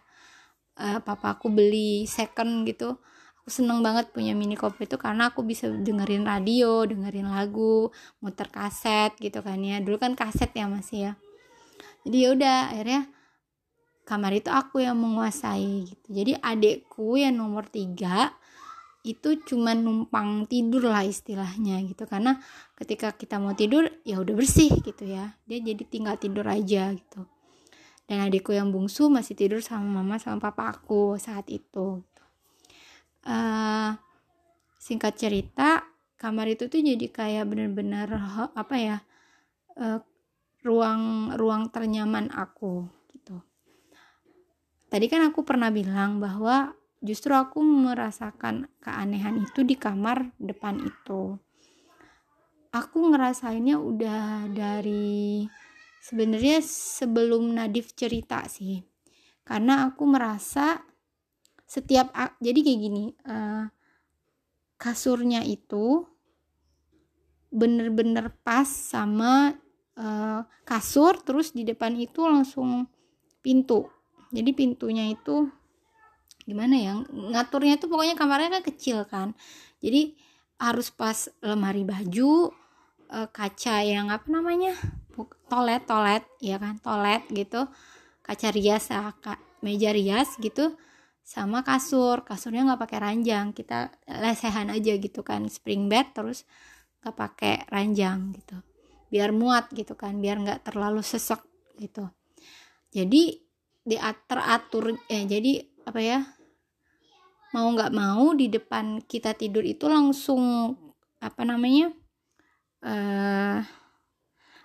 [0.74, 2.98] Uh, papa aku beli second gitu
[3.44, 7.92] aku seneng banget punya mini kopi itu karena aku bisa dengerin radio dengerin lagu
[8.24, 9.84] muter kaset gitu kan ya.
[9.84, 11.12] Dulu kan kaset ya masih ya.
[12.08, 13.02] Jadi ya udah akhirnya
[14.08, 16.06] kamar itu aku yang menguasai gitu.
[16.08, 18.32] Jadi adekku yang nomor tiga
[19.04, 22.08] itu cuma numpang tidur lah istilahnya gitu.
[22.08, 22.40] Karena
[22.80, 25.36] ketika kita mau tidur ya udah bersih gitu ya.
[25.44, 27.28] Dia jadi tinggal tidur aja gitu.
[28.08, 32.00] Dan adikku yang bungsu masih tidur sama mama sama papa aku saat itu
[33.24, 33.96] uh,
[34.80, 35.84] singkat cerita
[36.20, 38.08] kamar itu tuh jadi kayak bener-bener
[38.56, 38.96] apa ya
[39.76, 40.00] uh,
[40.64, 43.36] ruang ruang ternyaman aku gitu.
[44.88, 46.72] Tadi kan aku pernah bilang bahwa
[47.04, 51.36] justru aku merasakan keanehan itu di kamar depan itu.
[52.72, 55.44] Aku ngerasainnya udah dari
[56.00, 58.82] sebenarnya sebelum Nadif cerita sih.
[59.44, 60.80] Karena aku merasa
[61.74, 63.66] setiap jadi kayak gini uh,
[64.78, 66.06] kasurnya itu
[67.50, 69.58] bener-bener pas sama
[69.98, 72.86] uh, kasur terus di depan itu langsung
[73.42, 73.90] pintu.
[74.30, 75.50] Jadi pintunya itu
[76.44, 79.28] gimana ya ngaturnya itu pokoknya kamarnya kan kecil kan.
[79.82, 80.14] Jadi
[80.62, 82.54] harus pas lemari baju
[83.10, 84.78] uh, kaca yang apa namanya
[85.50, 87.66] toilet toilet ya kan toilet gitu
[88.22, 88.90] kaca rias
[89.62, 90.74] meja rias gitu
[91.24, 92.22] sama kasur.
[92.22, 93.56] Kasurnya nggak pakai ranjang.
[93.56, 93.88] Kita
[94.20, 95.48] lesehan aja gitu kan.
[95.48, 96.44] Spring bed terus
[97.00, 98.60] nggak pakai ranjang gitu.
[99.08, 100.20] Biar muat gitu kan.
[100.20, 101.40] Biar nggak terlalu sesek
[101.80, 102.06] gitu.
[102.92, 103.40] Jadi
[103.84, 103.96] di
[104.28, 106.20] teratur eh jadi apa ya?
[107.56, 110.76] Mau nggak mau di depan kita tidur itu langsung
[111.24, 111.88] apa namanya?
[112.84, 113.60] Eh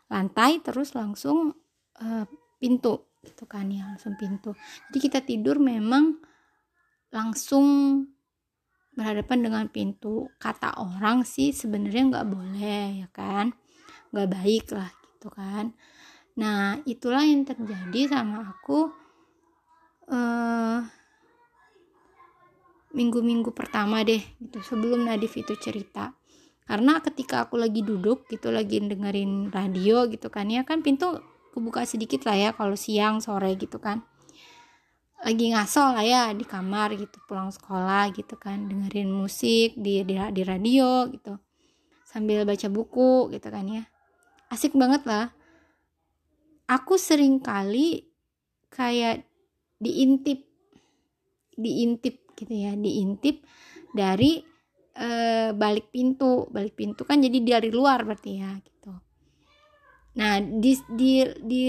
[0.10, 1.54] lantai terus langsung
[2.02, 2.26] uh,
[2.58, 4.58] pintu gitu kan ya langsung pintu.
[4.90, 6.18] Jadi kita tidur memang
[7.10, 7.66] langsung
[8.94, 10.30] berhadapan dengan pintu.
[10.38, 13.54] Kata orang sih sebenarnya nggak boleh ya kan?
[14.12, 15.72] Nggak baik lah gitu kan?
[16.40, 18.92] Nah itulah yang terjadi sama aku
[20.12, 20.80] uh,
[22.92, 26.14] minggu-minggu pertama deh gitu sebelum Nadif itu cerita.
[26.70, 31.18] Karena ketika aku lagi duduk gitu lagi dengerin radio gitu kan ya kan pintu
[31.50, 34.06] kebuka sedikit lah ya kalau siang sore gitu kan
[35.20, 40.16] lagi ngaso lah ya di kamar gitu pulang sekolah gitu kan dengerin musik di di,
[40.16, 41.36] di radio gitu
[42.10, 43.84] sambil baca buku gitu kan ya.
[44.50, 45.30] Asik banget lah.
[46.66, 48.10] Aku sering kali
[48.74, 49.30] kayak
[49.78, 50.50] diintip
[51.54, 53.44] diintip gitu ya diintip
[53.92, 54.42] dari
[54.96, 55.10] e,
[55.54, 58.92] balik pintu balik pintu kan jadi dari luar berarti ya gitu.
[60.18, 61.12] Nah di di
[61.46, 61.64] di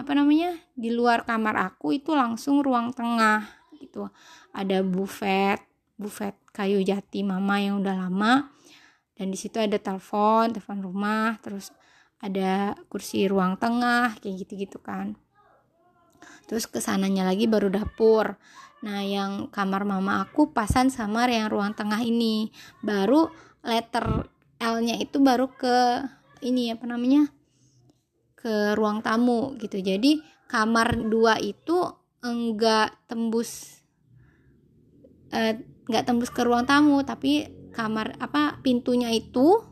[0.00, 3.44] apa namanya di luar kamar aku itu langsung ruang tengah
[3.76, 4.08] gitu.
[4.56, 5.60] Ada buffet
[6.00, 8.48] buffet kayu jati mama yang udah lama.
[9.12, 11.68] Dan di situ ada telepon telepon rumah terus
[12.24, 15.16] ada kursi ruang tengah kayak gitu gitu kan.
[16.48, 18.40] Terus ke sananya lagi baru dapur.
[18.80, 22.48] Nah yang kamar mama aku pasan sama yang ruang tengah ini.
[22.80, 23.28] Baru
[23.60, 24.28] letter
[24.60, 26.04] L nya itu baru ke
[26.44, 27.28] ini apa namanya
[28.40, 29.78] ke ruang tamu gitu.
[29.78, 31.84] Jadi kamar dua itu
[32.24, 33.80] enggak tembus
[35.30, 39.62] eh, enggak tembus ke ruang tamu tapi kamar apa pintunya itu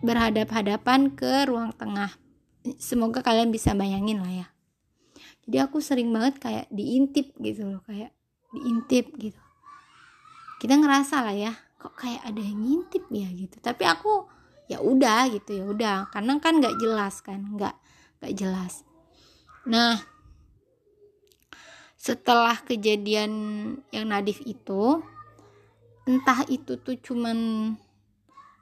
[0.00, 2.14] berhadap-hadapan ke ruang tengah.
[2.78, 4.46] Semoga kalian bisa bayangin lah ya.
[5.46, 8.10] Jadi aku sering banget kayak diintip gitu loh kayak
[8.54, 9.38] diintip gitu.
[10.58, 13.56] Kita ngerasa lah ya kok kayak ada yang ngintip ya gitu.
[13.62, 14.26] Tapi aku
[14.66, 15.96] ya udah gitu ya udah.
[16.10, 17.74] Karena kan nggak jelas kan nggak
[18.22, 18.82] nggak jelas.
[19.66, 19.98] Nah
[21.96, 23.32] setelah kejadian
[23.90, 25.02] yang nadif itu
[26.06, 27.38] entah itu tuh cuman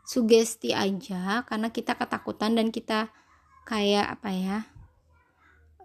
[0.04, 3.12] sugesti aja karena kita ketakutan dan kita
[3.68, 4.58] kayak apa ya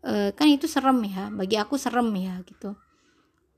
[0.04, 2.76] e, kan itu serem ya bagi aku serem ya gitu.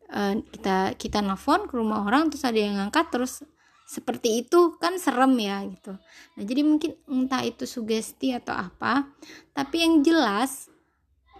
[0.10, 3.45] E, kita kita nelfon ke rumah orang terus ada yang ngangkat terus
[3.91, 5.99] seperti itu kan serem ya gitu.
[6.39, 9.12] Nah jadi mungkin entah itu sugesti atau apa
[9.51, 10.71] tapi yang jelas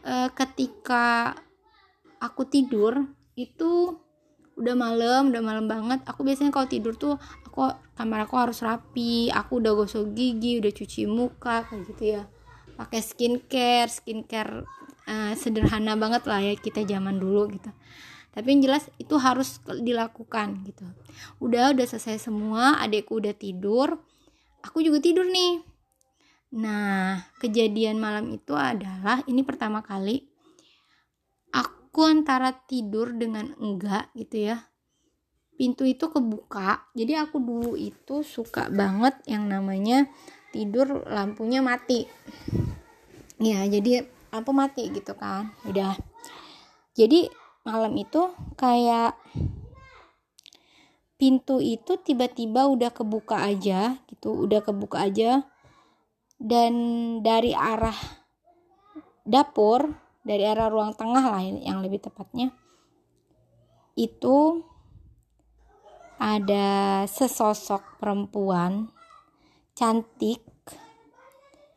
[0.03, 1.31] e, ketika
[2.19, 3.07] aku tidur
[3.39, 3.95] itu
[4.59, 7.15] udah malam udah malam banget aku biasanya kalau tidur tuh
[7.47, 12.23] aku kamar aku harus rapi aku udah gosok gigi udah cuci muka kayak gitu ya.
[12.75, 14.67] Pakai skincare skincare
[15.07, 17.71] uh, sederhana banget lah ya kita zaman dulu gitu
[18.32, 20.88] tapi yang jelas itu harus dilakukan gitu.
[21.44, 24.00] Udah udah selesai semua adekku udah tidur
[24.63, 25.62] aku juga tidur nih.
[26.56, 30.24] Nah kejadian malam itu adalah ini pertama kali
[31.52, 34.58] aku antara tidur dengan enggak gitu ya.
[35.60, 40.08] Pintu itu kebuka jadi aku dulu itu suka banget yang namanya
[40.56, 42.08] tidur lampunya mati.
[43.41, 46.00] Ya jadi lampu mati gitu kan udah.
[46.96, 49.17] Jadi malam itu kayak
[51.21, 55.45] pintu itu tiba-tiba udah kebuka aja gitu udah kebuka aja.
[56.41, 56.74] Dan
[57.21, 57.93] dari arah
[59.21, 59.93] dapur
[60.26, 62.50] dari arah ruang tengah lah yang lebih tepatnya
[63.93, 64.65] itu
[66.21, 68.93] ada sesosok perempuan
[69.74, 70.45] cantik.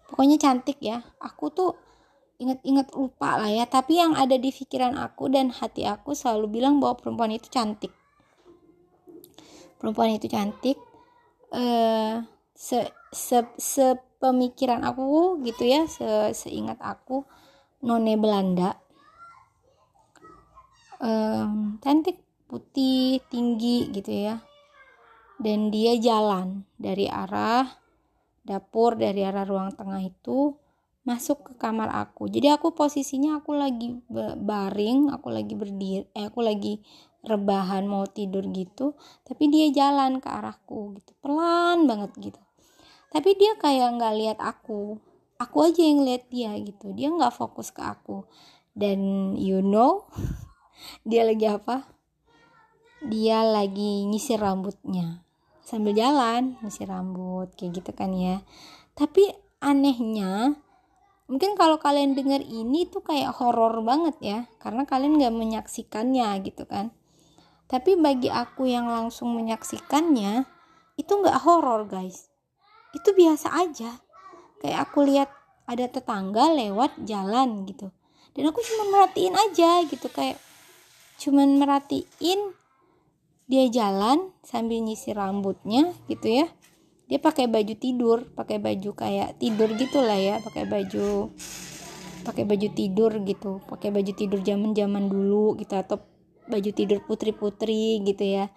[0.09, 1.01] Pokoknya cantik ya.
[1.16, 1.73] Aku tuh
[2.38, 3.64] inget-inget lupa lah ya.
[3.66, 7.92] Tapi yang ada di pikiran aku dan hati aku selalu bilang bahwa perempuan itu cantik.
[9.79, 10.79] Perempuan itu cantik.
[11.55, 12.23] Eh
[12.55, 13.87] se, se, se
[14.23, 17.27] pemikiran aku gitu ya se, seingat aku
[17.85, 18.79] none Belanda.
[21.05, 24.40] Um, cantik putih tinggi gitu ya.
[25.35, 27.66] Dan dia jalan dari arah
[28.44, 30.55] dapur dari arah ruang tengah itu
[31.05, 32.27] masuk ke kamar aku.
[32.33, 33.93] Jadi aku posisinya aku lagi
[34.40, 36.81] baring aku lagi berdiri eh aku lagi
[37.25, 41.12] rebahan mau tidur gitu tapi dia jalan ke arahku gitu.
[41.21, 42.40] Pelan banget gitu.
[43.12, 44.99] Tapi dia kayak nggak lihat aku.
[45.38, 46.90] Aku aja yang lihat dia gitu.
[46.97, 48.25] Dia nggak fokus ke aku.
[48.75, 50.09] Dan you know
[51.09, 51.85] dia lagi apa?
[53.05, 55.21] Dia lagi nyisir rambutnya.
[55.61, 58.40] Sambil jalan nyisir rambut kayak gitu kan ya.
[58.97, 60.63] Tapi anehnya
[61.24, 66.68] mungkin kalau kalian dengar ini tuh kayak horor banget ya karena kalian nggak menyaksikannya gitu
[66.68, 66.92] kan.
[67.64, 70.44] Tapi bagi aku yang langsung menyaksikannya
[71.00, 72.28] itu nggak horor guys.
[72.92, 74.04] Itu biasa aja.
[74.60, 75.30] Kayak aku lihat
[75.64, 77.88] ada tetangga lewat jalan gitu.
[78.37, 80.37] Dan aku cuma merhatiin aja gitu kayak
[81.14, 82.52] cuman merhatiin
[83.46, 86.46] dia jalan sambil nyisir rambutnya gitu ya
[87.14, 91.31] dia pakai baju tidur pakai baju kayak tidur gitulah ya pakai baju
[92.27, 96.03] pakai baju tidur gitu pakai baju tidur zaman zaman dulu gitu atau
[96.48, 98.53] baju tidur putri putri gitu ya.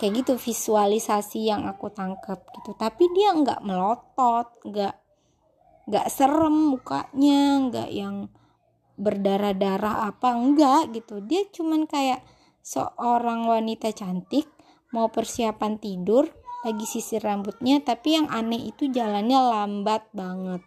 [0.00, 2.74] Kayak gitu visualisasi yang aku tangkap gitu.
[2.74, 4.94] Tapi dia nggak melotot nggak
[5.82, 8.16] nggak serem mukanya nggak yang
[8.98, 11.22] berdarah-darah apa enggak gitu.
[11.22, 12.24] Dia cuman kayak
[12.62, 14.48] seorang wanita cantik
[14.94, 16.28] mau persiapan tidur
[16.62, 20.62] lagi sisir rambutnya tapi yang aneh itu jalannya lambat banget.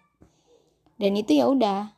[0.96, 1.92] Dan itu ya udah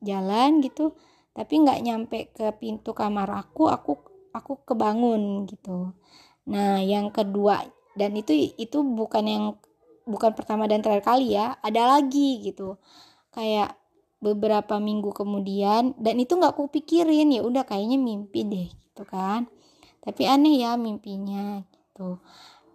[0.00, 0.96] jalan gitu
[1.36, 3.92] tapi nggak nyampe ke pintu kamar aku aku
[4.32, 5.92] aku kebangun gitu.
[6.48, 7.62] Nah yang kedua
[7.94, 9.44] dan itu itu bukan yang
[10.08, 12.80] bukan pertama dan terakhir kali ya ada lagi gitu.
[13.30, 13.76] Kayak
[14.18, 19.46] beberapa minggu kemudian dan itu nggak aku pikirin ya udah kayaknya mimpi deh gitu kan.
[20.00, 22.16] Tapi aneh ya mimpinya gitu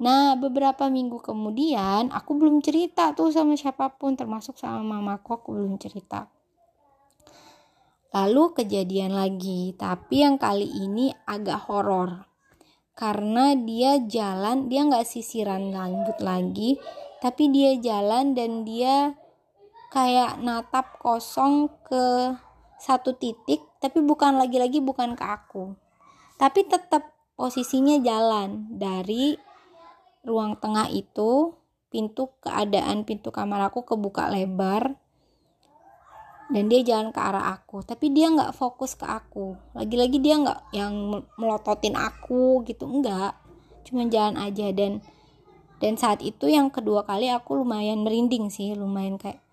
[0.03, 5.49] nah beberapa minggu kemudian aku belum cerita tuh sama siapa pun termasuk sama mamaku aku
[5.55, 6.27] belum cerita.
[8.11, 12.27] Lalu kejadian lagi tapi yang kali ini agak horor.
[12.93, 16.77] Karena dia jalan dia nggak sisiran rambut lagi
[17.23, 19.15] tapi dia jalan dan dia
[19.89, 22.35] kayak natap kosong ke
[22.77, 25.73] satu titik tapi bukan lagi-lagi bukan ke aku.
[26.35, 29.52] Tapi tetap posisinya jalan dari
[30.23, 31.53] ruang tengah itu
[31.93, 34.97] pintu keadaan pintu kamar aku kebuka lebar
[36.53, 37.81] dan dia jalan ke arah aku.
[37.81, 39.55] Tapi dia nggak fokus ke aku.
[39.73, 43.37] Lagi-lagi dia nggak yang melototin aku gitu enggak
[43.83, 45.03] cuma jalan aja dan
[45.83, 49.43] dan saat itu yang kedua kali aku lumayan merinding sih lumayan kayak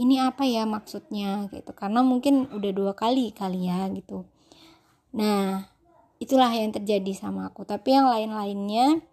[0.00, 1.46] ini apa ya maksudnya?
[1.52, 1.70] gitu.
[1.76, 4.26] Karena mungkin udah dua kali kali ya gitu.
[5.14, 5.70] Nah
[6.18, 7.62] itulah yang terjadi sama aku.
[7.62, 9.04] Tapi yang lain-lainnya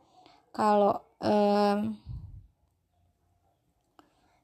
[0.51, 1.95] kalau um,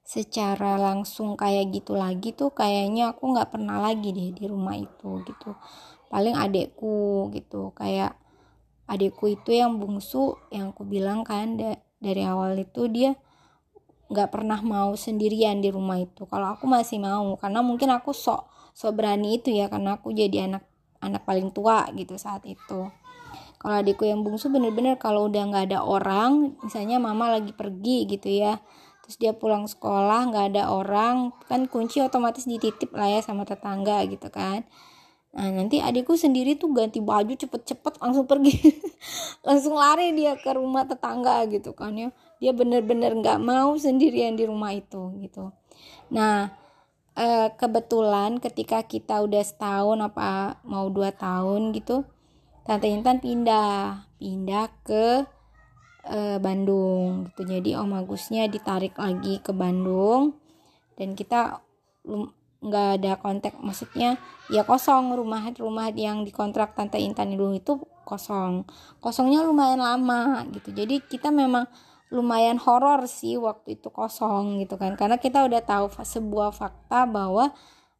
[0.07, 5.19] secara langsung kayak gitu lagi tuh kayaknya aku nggak pernah lagi deh di rumah itu
[5.27, 5.51] gitu.
[6.07, 8.15] Paling adekku gitu kayak
[8.87, 13.19] adekku itu yang bungsu yang aku bilang kan da dari awal itu dia
[14.07, 16.23] nggak pernah mau sendirian di rumah itu.
[16.23, 20.47] Kalau aku masih mau karena mungkin aku sok sok berani itu ya karena aku jadi
[20.47, 20.63] anak
[21.03, 22.87] anak paling tua gitu saat itu
[23.57, 28.29] kalau adikku yang bungsu bener-bener kalau udah nggak ada orang misalnya mama lagi pergi gitu
[28.29, 28.61] ya
[29.07, 34.03] terus dia pulang sekolah nggak ada orang kan kunci otomatis dititip lah ya sama tetangga
[34.03, 34.67] gitu kan.
[35.31, 38.51] Nah nanti adikku sendiri tuh ganti baju cepet-cepet langsung pergi
[39.47, 42.11] langsung lari dia ke rumah tetangga gitu kan ya.
[42.43, 45.55] Dia bener-bener nggak mau sendirian di rumah itu gitu.
[46.11, 46.51] Nah
[47.15, 52.03] eh, kebetulan ketika kita udah setahun apa mau dua tahun gitu
[52.67, 55.23] tante Intan pindah pindah ke
[56.03, 57.47] eh, Bandung gitu.
[57.47, 60.35] Jadi Om Agusnya ditarik lagi ke Bandung
[60.99, 61.63] dan kita
[62.57, 64.19] nggak ada kontak maksudnya
[64.51, 65.15] ya kosong.
[65.15, 68.67] Rumah rumah yang dikontrak tante Intan dulu itu kosong.
[68.99, 70.75] Kosongnya lumayan lama gitu.
[70.75, 71.65] Jadi kita memang
[72.07, 74.95] lumayan horor sih waktu itu kosong gitu kan.
[74.99, 77.51] Karena kita udah tahu sebuah fakta bahwa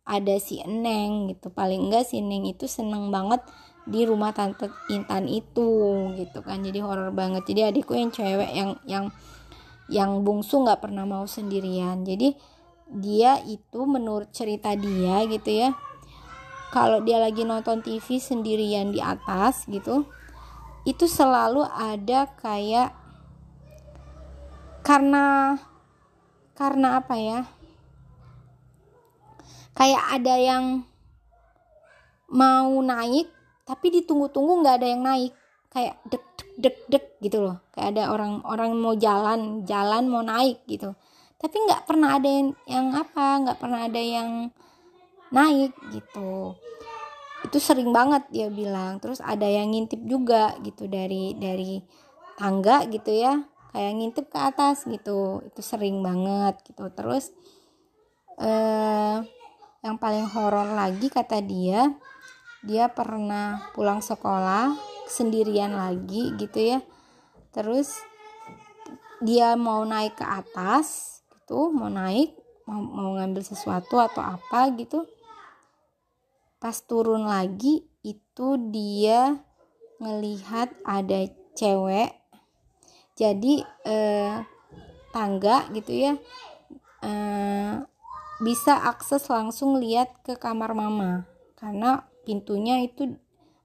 [0.08, 1.52] ada si Eneng gitu.
[1.52, 3.44] Paling enggak si Eneng itu seneng banget
[3.88, 6.60] di rumah tante Intan itu gitu kan.
[6.60, 7.48] Jadi horor banget.
[7.48, 9.06] Jadi adikku yang cewek yang yang
[9.88, 12.04] yang bungsu nggak pernah mau sendirian.
[12.04, 12.36] Jadi
[12.88, 15.76] dia itu menurut cerita dia gitu ya
[16.72, 20.08] kalau dia lagi nonton TV sendirian di atas gitu
[20.88, 22.96] itu selalu ada kayak
[24.88, 25.60] karena
[26.56, 27.40] karena apa ya
[29.76, 30.66] kayak ada yang
[32.32, 33.28] mau naik
[33.68, 35.36] tapi ditunggu-tunggu nggak ada yang naik.
[35.68, 37.60] Kayak dek dek dek dek gitu loh.
[37.76, 40.96] Kayak ada orang orang mau jalan jalan mau naik gitu.
[41.38, 44.50] Tapi nggak pernah ada yang, yang apa nggak pernah ada yang
[45.36, 46.56] naik gitu.
[47.44, 49.04] Itu sering banget dia bilang.
[49.04, 51.84] Terus ada yang ngintip juga gitu dari dari
[52.40, 53.36] tangga gitu ya.
[53.76, 55.44] Kayak ngintip ke atas gitu.
[55.44, 56.88] Itu sering banget gitu.
[56.96, 57.36] Terus
[58.40, 59.20] eh
[59.86, 61.92] yang paling horor lagi kata dia
[62.66, 64.74] dia pernah pulang sekolah
[65.10, 66.80] sendirian lagi gitu ya.
[67.54, 67.94] Terus
[69.22, 72.38] dia mau naik ke atas gitu mau naik
[72.70, 75.08] mau, mau ngambil sesuatu atau apa gitu.
[76.58, 79.38] Pas turun lagi itu dia
[80.02, 82.14] ngelihat ada cewek.
[83.18, 84.46] Jadi eh,
[85.10, 86.14] tangga gitu ya
[87.02, 87.74] eh,
[88.38, 91.26] bisa akses langsung lihat ke kamar mama.
[91.58, 93.16] Karena pintunya itu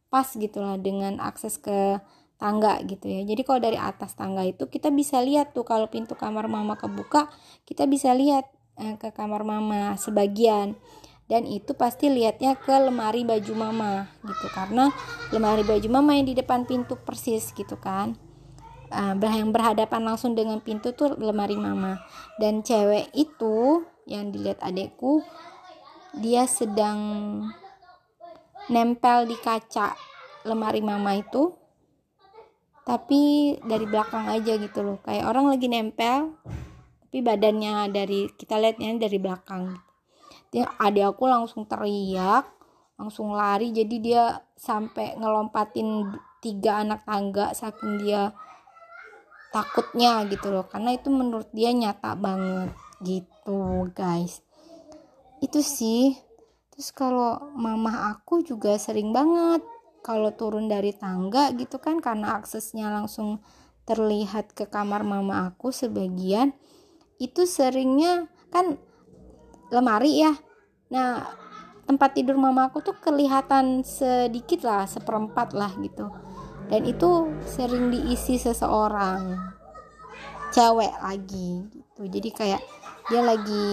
[0.07, 1.99] pas gitulah dengan akses ke
[2.39, 3.27] tangga gitu ya.
[3.27, 7.27] Jadi kalau dari atas tangga itu kita bisa lihat tuh kalau pintu kamar mama kebuka
[7.67, 8.47] kita bisa lihat
[8.79, 10.79] eh, ke kamar mama sebagian.
[11.31, 14.93] Dan itu pasti lihatnya ke lemari baju mama gitu karena
[15.33, 18.15] lemari baju mama yang di depan pintu persis gitu kan.
[18.93, 22.05] Uh, yang berhadapan langsung dengan pintu tuh lemari mama.
[22.37, 25.25] Dan cewek itu yang dilihat adekku
[26.21, 27.01] dia sedang
[28.71, 29.97] nempel di kaca
[30.47, 31.55] lemari mama itu
[32.83, 34.99] tapi dari belakang aja gitu loh.
[35.07, 36.35] Kayak orang lagi nempel
[37.03, 39.79] tapi badannya dari kita lihatnya dari belakang.
[40.53, 42.45] Adik aku langsung teriak
[42.99, 43.71] langsung lari.
[43.71, 46.11] Jadi dia sampai ngelompatin
[46.43, 48.35] tiga anak tangga saking dia
[49.55, 50.67] takutnya gitu loh.
[50.67, 54.43] Karena itu menurut dia nyata banget gitu guys.
[55.39, 56.19] Itu sih
[56.83, 59.63] terus kalau mama aku juga sering banget
[60.03, 63.39] kalau turun dari tangga gitu kan karena aksesnya langsung
[63.87, 66.51] terlihat ke kamar mama aku sebagian
[67.23, 68.83] itu seringnya kan
[69.71, 70.35] lemari ya.
[70.91, 71.23] Nah
[71.87, 76.11] tempat tidur mama aku tuh kelihatan sedikit lah seperempat lah gitu.
[76.67, 79.39] Dan itu sering diisi seseorang
[80.51, 82.11] cewek lagi gitu.
[82.11, 82.63] Jadi kayak
[83.07, 83.71] dia lagi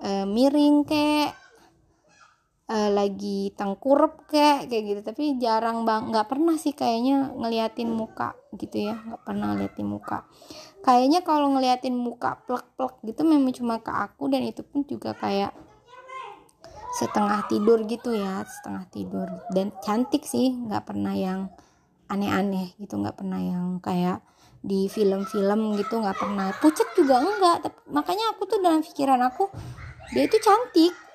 [0.00, 1.45] e, miring kek
[2.66, 5.00] e, lagi tengkurap kek kayak gitu.
[5.06, 8.94] Tapi jarang bang nggak pernah sih kayaknya ngeliatin muka gitu ya.
[8.98, 10.18] Nggak pernah ngeliatin muka.
[10.82, 15.50] Kayaknya kalau ngeliatin muka plek-plek gitu memang cuma ke aku dan itu pun juga kayak
[16.96, 19.28] setengah tidur gitu ya setengah tidur.
[19.50, 21.50] Dan cantik sih nggak pernah yang
[22.10, 22.98] aneh-aneh gitu.
[22.98, 24.22] Nggak pernah yang kayak
[24.66, 26.50] di film-film gitu nggak pernah.
[26.58, 29.50] Pucat juga enggak makanya aku tuh dalam pikiran aku
[30.14, 31.05] dia itu cantik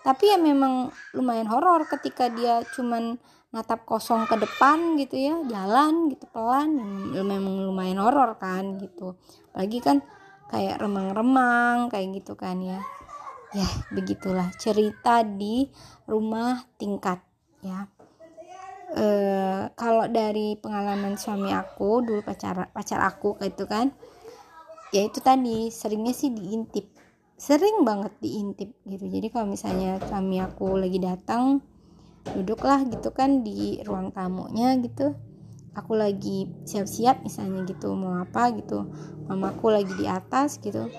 [0.00, 3.20] tapi ya memang lumayan horor ketika dia cuman
[3.50, 6.70] natap kosong ke depan gitu ya jalan gitu pelan
[7.12, 9.18] memang lumayan horor kan gitu.
[9.52, 9.96] Apalagi kan
[10.48, 12.80] kayak remang-remang kayak gitu kan ya.
[13.50, 15.66] Ya begitulah cerita di
[16.06, 17.18] rumah tingkat
[17.60, 17.90] ya.
[18.94, 19.06] E,
[19.74, 23.94] kalau dari pengalaman suami aku dulu pacar pacar aku gitu kan
[24.90, 26.90] ya itu tadi seringnya sih diintip
[27.40, 29.08] sering banget diintip gitu.
[29.08, 31.64] Jadi kalau misalnya suami aku lagi datang
[32.36, 35.16] duduklah gitu kan di ruang tamunya gitu.
[35.72, 38.92] Aku lagi siap-siap misalnya gitu mau apa gitu.
[39.24, 40.92] Mamaku lagi di atas gitu.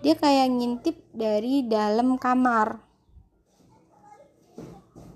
[0.00, 2.80] Dia kayak ngintip dari dalam kamar.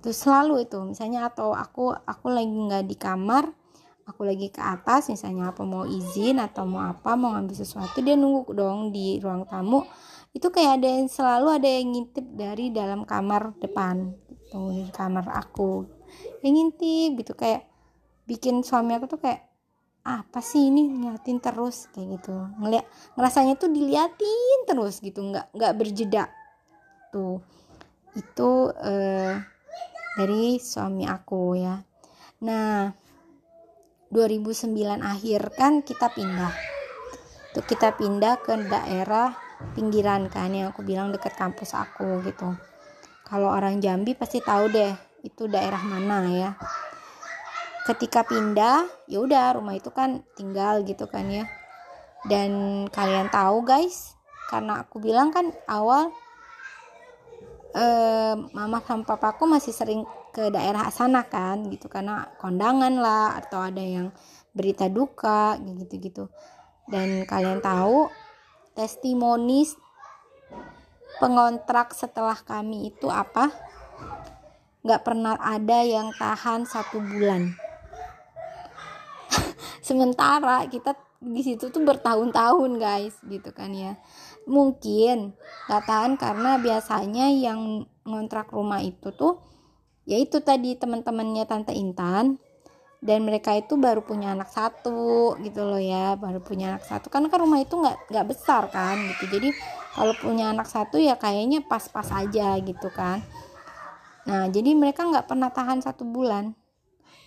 [0.04, 3.44] Terus selalu itu misalnya atau aku aku lagi nggak di kamar
[4.08, 8.16] aku lagi ke atas misalnya apa mau izin atau mau apa mau ngambil sesuatu dia
[8.16, 9.84] nunggu dong di ruang tamu
[10.36, 15.26] itu kayak ada yang selalu ada yang ngintip dari dalam kamar depan gitu di kamar
[15.32, 15.88] aku.
[16.44, 17.68] Yang ngintip gitu kayak
[18.28, 19.48] bikin suami aku tuh kayak
[20.04, 20.88] apa sih ini?
[20.88, 22.36] Ngeliatin terus kayak gitu.
[22.60, 22.84] Ngeliat
[23.16, 25.20] ngerasanya tuh diliatin terus gitu.
[25.24, 26.28] Nggak nggak berjeda.
[27.12, 27.40] Tuh.
[28.16, 29.32] Itu eh,
[30.16, 31.76] dari suami aku ya.
[32.44, 32.92] Nah
[34.08, 34.72] 2009
[35.04, 36.54] akhir kan kita pindah.
[37.52, 42.54] Tuh kita pindah ke daerah pinggiran kan yang aku bilang deket kampus aku gitu.
[43.26, 44.92] Kalau orang Jambi pasti tahu deh
[45.26, 46.50] itu daerah mana ya.
[47.84, 51.44] Ketika pindah ya udah rumah itu kan tinggal gitu kan ya.
[52.26, 56.08] Dan kalian tahu guys karena aku bilang kan awal
[57.76, 60.02] eh, mama sama papaku masih sering
[60.32, 64.14] ke daerah sana kan gitu karena kondangan lah atau ada yang
[64.54, 66.24] berita duka gitu gitu
[66.88, 68.08] dan kalian tahu
[68.78, 69.66] testimoni
[71.18, 73.50] pengontrak setelah kami itu apa?
[74.86, 77.58] Nggak pernah ada yang tahan satu bulan.
[79.82, 83.98] Sementara kita di situ tuh bertahun-tahun guys gitu kan ya.
[84.46, 85.34] Mungkin
[85.66, 89.42] nggak tahan karena biasanya yang ngontrak rumah itu tuh
[90.08, 92.38] yaitu tadi teman-temannya tante Intan
[92.98, 97.06] dan mereka itu baru punya anak satu gitu loh ya baru punya anak satu.
[97.06, 99.38] Karena kan rumah itu nggak nggak besar kan gitu.
[99.38, 99.54] Jadi
[99.94, 103.22] kalau punya anak satu ya kayaknya pas-pas aja gitu kan.
[104.26, 106.54] Nah jadi mereka nggak pernah tahan satu bulan.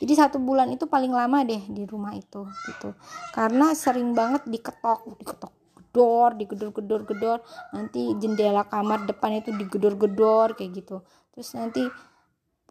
[0.01, 2.91] Jadi satu bulan itu paling lama deh di rumah itu gitu.
[3.31, 5.53] Karena sering banget diketok diketok
[5.91, 7.37] gedor digedor-gedor gedor
[7.75, 11.03] nanti jendela kamar depan itu digedor-gedor kayak gitu.
[11.31, 11.83] Terus nanti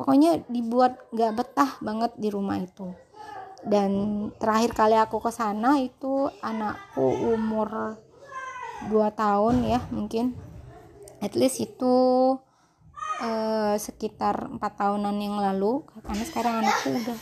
[0.01, 2.89] pokoknya dibuat gak betah banget di rumah itu.
[3.61, 3.93] Dan
[4.41, 7.05] terakhir kali aku ke sana itu anakku
[7.37, 8.01] umur
[8.89, 10.33] 2 tahun ya mungkin.
[11.21, 11.93] At least itu
[13.21, 17.19] uh, sekitar empat tahunan yang lalu karena sekarang anakku udah.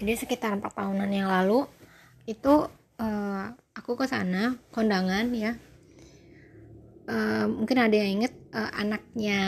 [0.00, 1.68] Jadi sekitar empat tahunan yang lalu
[2.24, 3.44] itu uh,
[3.76, 5.60] aku ke sana kondangan ya
[7.12, 9.40] uh, mungkin ada yang inget uh, anaknya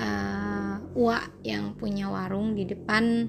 [0.00, 3.28] uh, Ua yang punya warung di depan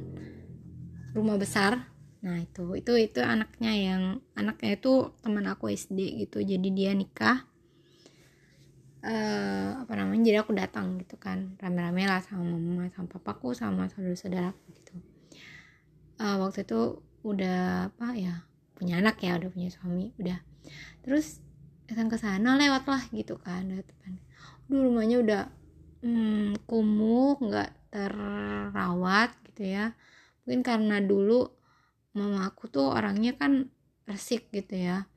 [1.15, 1.91] rumah besar.
[2.23, 4.03] Nah itu itu itu anaknya yang
[4.35, 7.47] anaknya itu teman aku SD gitu jadi dia nikah.
[9.03, 11.55] Uh, apa namanya jadi aku datang gitu kan.
[11.59, 14.93] Rame-rame lah sama mama sama papaku sama saudara-saudaraku gitu.
[16.19, 18.43] Uh, waktu itu udah apa ya
[18.75, 20.39] punya anak ya udah punya suami udah.
[21.03, 21.42] Terus
[21.89, 24.13] datang ke sana lewat lah gitu kan depan.
[24.69, 25.43] Duh, rumahnya udah
[26.03, 29.95] hmm, kumuh nggak terawat gitu ya.
[30.43, 31.47] Mungkin karena dulu
[32.13, 33.71] mama aku tuh orangnya kan
[34.03, 35.07] resik gitu ya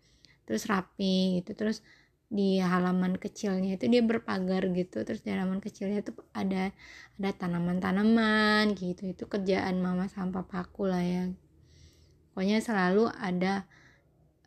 [0.47, 1.83] terus rapi gitu terus
[2.27, 6.75] di halaman kecilnya itu dia berpagar gitu terus di halaman kecilnya itu ada
[7.17, 9.15] ada tanaman-tanaman gitu.
[9.15, 11.25] Itu kerjaan mama sama papaku lah ya.
[12.35, 13.65] Pokoknya selalu ada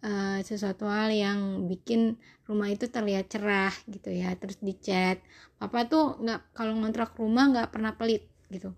[0.03, 2.15] uh, sesuatu hal yang bikin
[2.47, 4.33] rumah itu terlihat cerah gitu ya.
[4.39, 5.19] Terus dicat
[5.59, 8.73] papa tuh nggak kalau ngontrak rumah nggak pernah pelit gitu.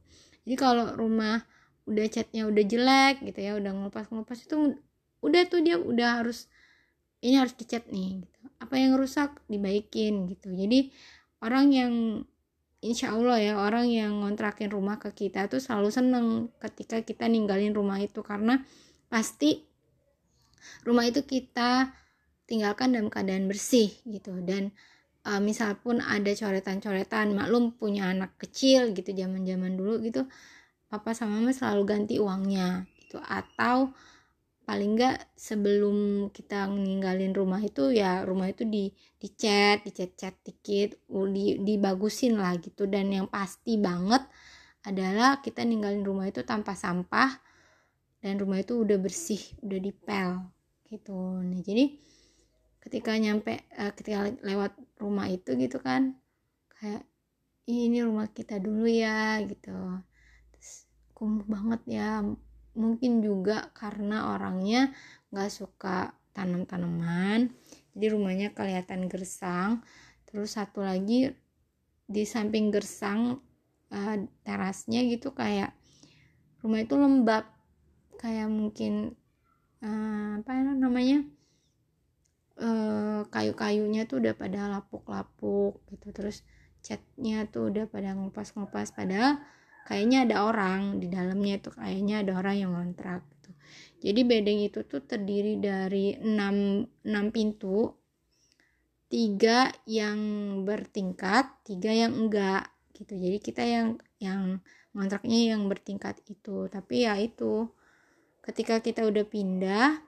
[0.46, 1.46] Jadi kalau rumah
[1.90, 4.78] udah catnya udah jelek gitu ya udah ngelupas ngelupas itu
[5.26, 6.46] udah tuh dia udah harus
[7.22, 8.40] ini harus dicat nih gitu.
[8.58, 10.50] Apa yang rusak dibaikin gitu.
[10.54, 10.90] Jadi
[11.46, 11.94] orang yang
[12.82, 16.26] insya Allah ya orang yang ngontrakin rumah ke kita tuh selalu seneng
[16.58, 18.26] ketika kita ninggalin rumah itu.
[18.26, 18.58] Karena
[19.06, 19.71] pasti
[20.84, 21.94] rumah itu kita
[22.50, 24.36] tinggalkan dalam keadaan bersih gitu.
[24.44, 24.76] Dan
[25.24, 30.28] uh, misal pun ada coretan-coretan maklum punya anak kecil gitu zaman-zaman dulu gitu
[30.92, 33.18] papa sama mama selalu ganti uangnya gitu.
[33.24, 33.96] Atau
[34.68, 41.00] paling enggak sebelum kita ninggalin rumah itu ya rumah itu di dicat dicat-cat dikit
[41.32, 42.88] di dibagusin lah gitu.
[42.92, 44.28] Dan yang pasti banget
[44.84, 47.51] adalah kita ninggalin rumah itu tanpa sampah
[48.22, 50.30] dan rumah itu udah bersih udah dipel
[50.88, 51.42] gitu.
[51.42, 51.86] Nih jadi
[52.82, 56.18] ketika nyampe uh, ketika lewat rumah itu gitu kan
[56.78, 57.06] kayak
[57.70, 59.74] ini rumah kita dulu ya gitu.
[60.54, 60.72] Terus
[61.18, 62.22] kumuh banget ya.
[62.72, 64.96] Mungkin juga karena orangnya
[65.34, 67.52] nggak suka tanam-tanaman
[67.92, 69.84] jadi rumahnya kelihatan gersang.
[70.30, 71.28] Terus satu lagi
[72.08, 73.40] di samping gersang
[73.92, 75.76] uh, terasnya gitu kayak
[76.64, 77.48] rumah itu lembab
[78.22, 79.18] kayak mungkin
[79.82, 81.26] uh, apa namanya
[82.62, 86.46] uh, kayu-kayunya tuh udah pada lapuk-lapuk gitu terus
[86.86, 89.42] catnya tuh udah pada ngelupas-ngelupas padahal
[89.90, 93.52] kayaknya ada orang di dalamnya itu kayaknya ada orang yang ngontrak gitu.
[94.06, 97.98] jadi bedeng itu tuh terdiri dari 6, 6 pintu
[99.12, 100.20] tiga yang
[100.64, 103.88] bertingkat tiga yang enggak gitu jadi kita yang
[104.24, 104.42] yang
[104.96, 107.68] ngontraknya yang bertingkat itu tapi ya itu
[108.42, 110.02] ketika kita udah pindah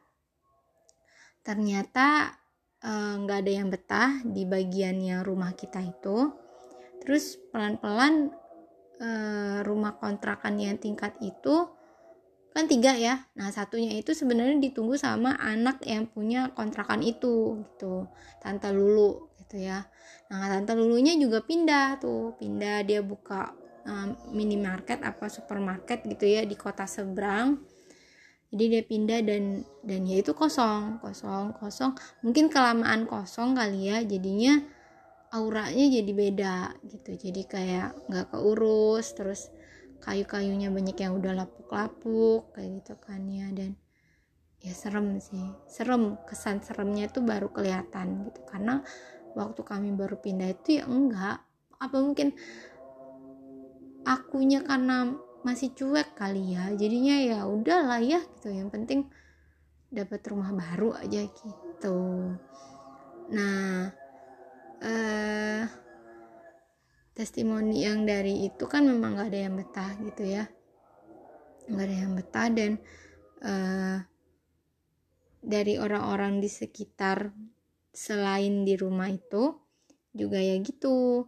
[1.46, 2.34] ternyata
[2.82, 6.32] eh, nggak uh, ada yang betah di bagian yang rumah kita itu.
[7.04, 8.32] Terus pelan-pelan
[9.04, 11.68] uh, rumah kontrakan yang tingkat itu
[12.56, 13.28] kan tiga ya.
[13.36, 18.08] Nah satunya itu sebenarnya ditunggu sama anak yang punya kontrakan itu gitu.
[18.40, 19.84] Tante lulu gitu ya.
[20.32, 22.40] Nah tante lulunya juga pindah tuh.
[22.40, 23.52] Pindah dia buka
[23.84, 27.73] um, minimarket apa supermarket gitu ya di kota seberang
[28.54, 31.98] jadi dia pindah dan dan ya itu kosong kosong kosong.
[32.22, 34.62] Mungkin kelamaan kosong kali ya jadinya
[35.34, 37.18] auranya jadi beda gitu.
[37.18, 39.50] Jadi kayak nggak keurus terus
[40.06, 43.50] kayu-kayunya banyak yang udah lapuk-lapuk kayak gitu kan ya.
[43.50, 43.74] Dan
[44.62, 46.22] ya serem sih serem.
[46.30, 48.46] Kesan seremnya itu baru kelihatan gitu.
[48.46, 48.86] Karena
[49.34, 51.42] waktu kami baru pindah itu ya enggak.
[51.82, 52.38] Apa mungkin
[54.06, 55.10] akunya karena
[55.44, 56.72] masih cuek kali ya.
[56.74, 58.50] Jadinya ya udahlah ya gitu.
[58.50, 59.00] Yang penting
[59.94, 62.00] dapat rumah baru aja gitu.
[63.30, 63.92] Nah
[64.82, 65.64] uh,
[67.14, 70.44] testimoni yang dari itu kan memang gak ada yang betah gitu ya.
[71.70, 72.72] Gak ada yang betah dan
[73.46, 73.98] uh,
[75.44, 77.36] dari orang-orang di sekitar
[77.94, 79.54] selain di rumah itu
[80.16, 81.28] juga ya gitu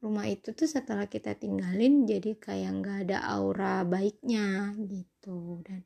[0.00, 5.60] rumah itu tuh setelah kita tinggalin jadi kayak nggak ada aura baiknya gitu.
[5.60, 5.84] Dan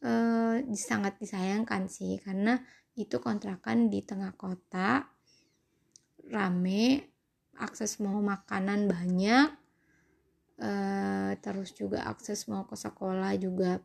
[0.00, 2.56] uh, sangat disayangkan sih karena
[2.96, 5.04] itu kontrakan di tengah kota
[6.32, 7.12] rame
[7.60, 9.48] akses mau makanan banyak
[10.64, 13.76] uh, terus juga akses mau ke sekolah juga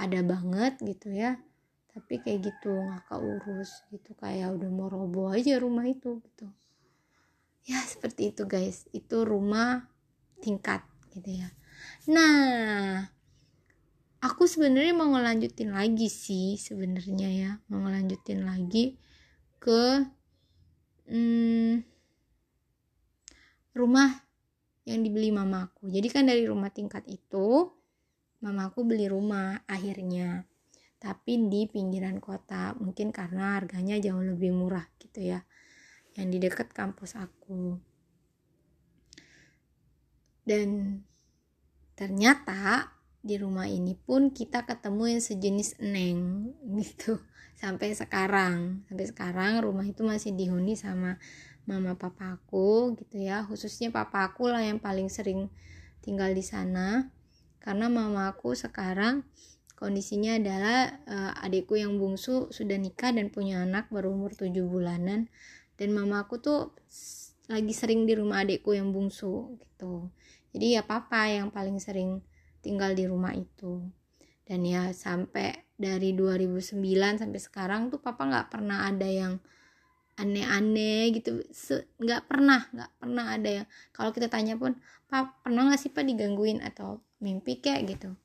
[0.00, 1.36] ada banget gitu ya.
[1.92, 6.48] Tapi kayak gitu nggak keurus gitu kayak udah mau roboh aja rumah itu gitu
[7.66, 8.86] ya seperti itu guys.
[8.94, 9.88] Itu rumah
[10.38, 10.84] tingkat
[11.14, 11.48] gitu ya.
[12.10, 13.06] Nah
[14.22, 17.50] aku sebenarnya mau ngelanjutin lagi sih sebenarnya ya.
[17.70, 18.98] Mau ngelanjutin lagi
[19.58, 20.06] ke
[21.10, 21.82] hmm,
[23.74, 24.10] rumah
[24.88, 27.68] yang dibeli mamaku jadi kan dari rumah tingkat itu
[28.40, 30.46] mamaku beli rumah akhirnya.
[30.98, 35.38] Tapi di pinggiran kota mungkin karena harganya jauh lebih murah gitu ya
[36.18, 37.78] yang di dekat kampus aku.
[40.42, 41.00] Dan
[41.94, 42.90] ternyata
[43.22, 46.50] di rumah ini pun kita ketemu yang sejenis neng
[46.82, 47.22] gitu.
[47.54, 51.22] Sampai sekarang sampai sekarang rumah itu masih dihuni sama
[51.70, 53.46] mama papaku gitu ya.
[53.46, 55.46] Khususnya papaku lah yang paling sering
[56.02, 57.14] tinggal di sana.
[57.62, 59.22] Karena mamaku sekarang
[59.78, 65.30] kondisinya adalah uh, adikku yang bungsu sudah nikah dan punya anak berumur 7 bulanan
[65.78, 66.74] dan mamaku tuh
[67.48, 70.10] lagi sering di rumah adikku yang bungsu gitu.
[70.52, 72.20] Jadi ya papa yang paling sering
[72.60, 73.86] tinggal di rumah itu.
[74.42, 76.82] Dan ya sampai dari 2009
[77.22, 79.38] sampai sekarang tuh papa nggak pernah ada yang
[80.18, 81.40] aneh-aneh gitu.
[82.02, 84.74] Nggak pernah nggak pernah ada yang kalau kita tanya pun
[85.06, 86.58] pak pernah nggak sih pak digangguin?
[86.60, 88.18] Atau mimpi kayak gitu.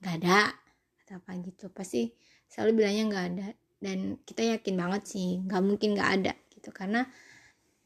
[0.00, 0.56] Nggak ada
[1.04, 1.68] atau apa gitu.
[1.68, 2.08] Pasti
[2.48, 3.46] selalu bilangnya nggak ada.
[3.80, 6.70] Dan kita yakin banget sih nggak mungkin nggak ada gitu.
[6.76, 7.08] Karena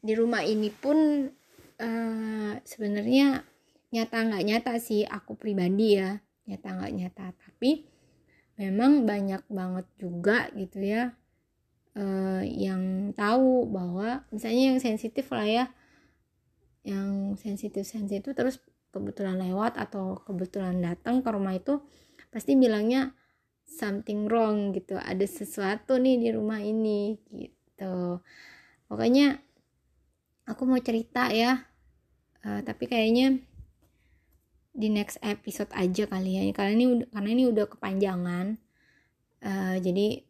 [0.03, 1.31] di rumah ini pun
[1.79, 3.47] uh, sebenarnya
[3.95, 6.18] nyata nggak nyata sih aku pribadi ya.
[6.51, 7.25] Nyata nggak nyata.
[7.39, 7.87] Tapi
[8.59, 11.14] memang banyak banget juga gitu ya
[11.99, 15.66] uh, yang tahu bahwa misalnya yang sensitif lah ya.
[16.85, 18.61] Yang sensitif sensitif terus
[18.93, 21.83] kebetulan lewat atau kebetulan datang ke rumah itu
[22.31, 23.14] pasti bilangnya
[23.64, 24.99] something wrong gitu.
[25.01, 28.20] Ada sesuatu nih di rumah ini gitu
[28.95, 29.42] pokoknya
[30.47, 31.66] aku mau cerita ya.
[32.47, 33.42] Uh, tapi kayaknya
[34.70, 36.42] di next episode aja kali ya.
[36.55, 38.55] Karena ini karena ini udah kepanjangan.
[39.42, 40.22] Uh, jadi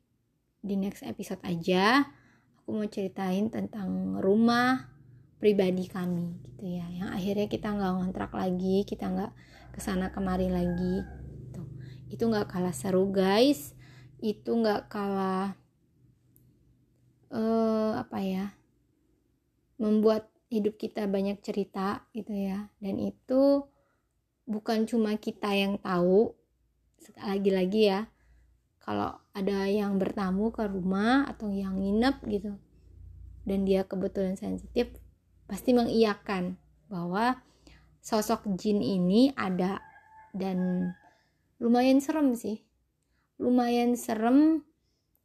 [0.64, 2.08] di next episode aja
[2.64, 4.88] aku mau ceritain tentang rumah
[5.36, 6.88] pribadi kami gitu ya.
[6.88, 9.32] Yang akhirnya kita nggak ngontrak lagi kita nggak
[9.76, 11.04] ke sana kemari lagi
[11.44, 11.62] gitu.
[12.08, 13.76] itu nggak kalah seru guys.
[14.24, 15.52] Itu nggak kalah
[17.34, 18.46] uh, apa ya
[19.82, 22.70] membuat hidup kita banyak cerita gitu ya.
[22.78, 23.66] Dan itu
[24.46, 26.30] bukan cuma kita yang tahu
[27.20, 28.00] lagi-lagi ya
[28.80, 32.52] kalau ada yang bertamu ke rumah atau yang nginep gitu
[33.44, 34.88] dan dia kebetulan sensitif
[35.44, 36.56] pasti mengiyakan
[36.88, 37.44] bahwa
[38.00, 39.80] sosok jin ini ada.
[40.34, 40.90] Dan
[41.62, 42.64] lumayan serem sih.
[43.38, 44.66] Lumayan serem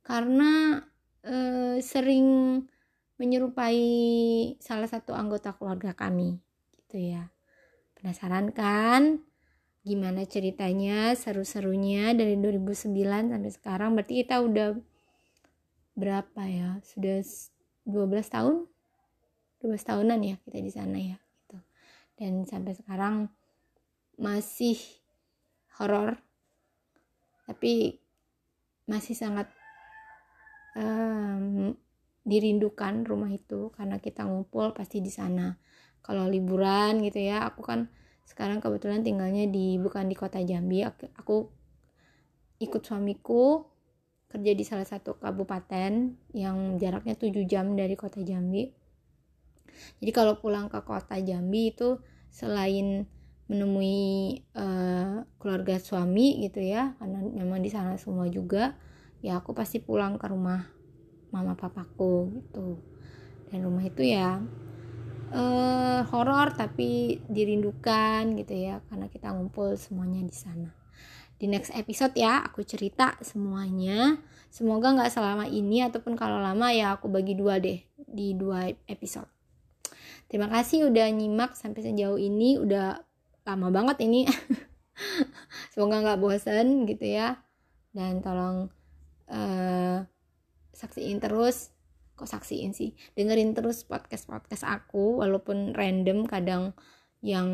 [0.06, 0.84] karena
[1.24, 1.36] e,
[1.84, 2.28] sering
[3.20, 3.82] menyerupai
[4.64, 6.40] salah satu anggota keluarga kami
[6.80, 7.32] gitu ya.
[7.96, 9.20] Penasaran kan?
[9.84, 13.90] Gimana ceritanya seru-serunya dari 2009 sampai sekarang?
[13.96, 14.80] Berarti kita udah
[16.00, 16.80] berapa ya?
[16.84, 17.20] Sudah
[17.84, 18.68] 12 tahun?
[19.60, 21.60] 12 tahunan ya kita di sana ya gitu.
[22.16, 23.28] Dan sampai sekarang
[24.16, 24.80] masih
[25.80, 26.20] horor
[27.48, 27.98] tapi
[28.86, 29.48] masih sangat
[30.80, 31.76] um,
[32.24, 35.60] dirindukan rumah itu karena kita ngumpul pasti di sana.
[36.00, 37.92] Kalau liburan gitu ya aku kan
[38.24, 40.88] sekarang kebetulan tinggalnya di bukan di kota Jambi.
[40.88, 41.36] Aku, aku
[42.64, 43.68] ikut suamiku
[44.30, 48.70] kerja di salah satu kabupaten yang jaraknya 7 jam dari kota Jambi.
[50.00, 51.98] Jadi kalau pulang ke kota Jambi itu
[52.30, 53.10] selain
[53.50, 58.78] menemui uh, keluarga suami gitu ya karena memang di sana semua juga
[59.20, 60.68] ya aku pasti pulang ke rumah
[61.30, 62.80] mama papaku gitu.
[63.50, 64.42] Dan rumah itu ya
[65.34, 70.70] uh, horor tapi dirindukan gitu ya karena kita ngumpul semuanya di sana.
[71.40, 74.20] Di next episode ya aku cerita semuanya.
[74.50, 79.30] Semoga nggak selama ini ataupun kalau lama ya aku bagi dua deh di dua episode.
[80.30, 83.02] Terima kasih udah nyimak sampai sejauh ini udah
[83.46, 84.30] lama banget ini.
[85.74, 87.40] Semoga nggak bosen gitu ya.
[87.96, 88.70] Dan tolong
[89.30, 90.04] uh,
[90.74, 91.72] saksiin terus.
[92.20, 92.92] Kok saksiin sih?
[93.16, 96.76] Dengerin terus podcast podcast aku walaupun random kadang
[97.24, 97.50] yang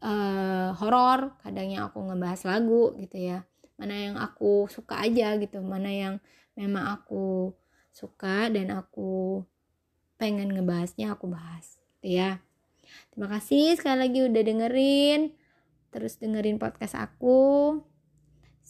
[0.00, 3.44] uh, horor kadang yang aku ngebahas lagu gitu ya.
[3.76, 6.14] Mana yang aku suka aja gitu mana yang
[6.56, 7.52] memang aku
[7.92, 9.44] suka dan aku
[10.16, 12.40] pengen ngebahasnya aku bahas gitu ya.
[13.12, 15.20] Terima kasih sekali lagi udah dengerin.
[15.92, 17.76] Terus dengerin podcast aku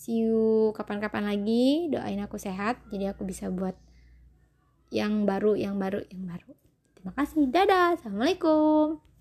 [0.02, 1.86] see you kapan-kapan lagi.
[1.86, 2.82] Doain aku sehat.
[2.90, 3.78] Jadi aku bisa buat
[4.90, 6.50] yang baru yang baru yang baru.
[6.98, 7.46] Terima kasih.
[7.46, 7.94] Dadah.
[7.94, 9.11] Assalamualaikum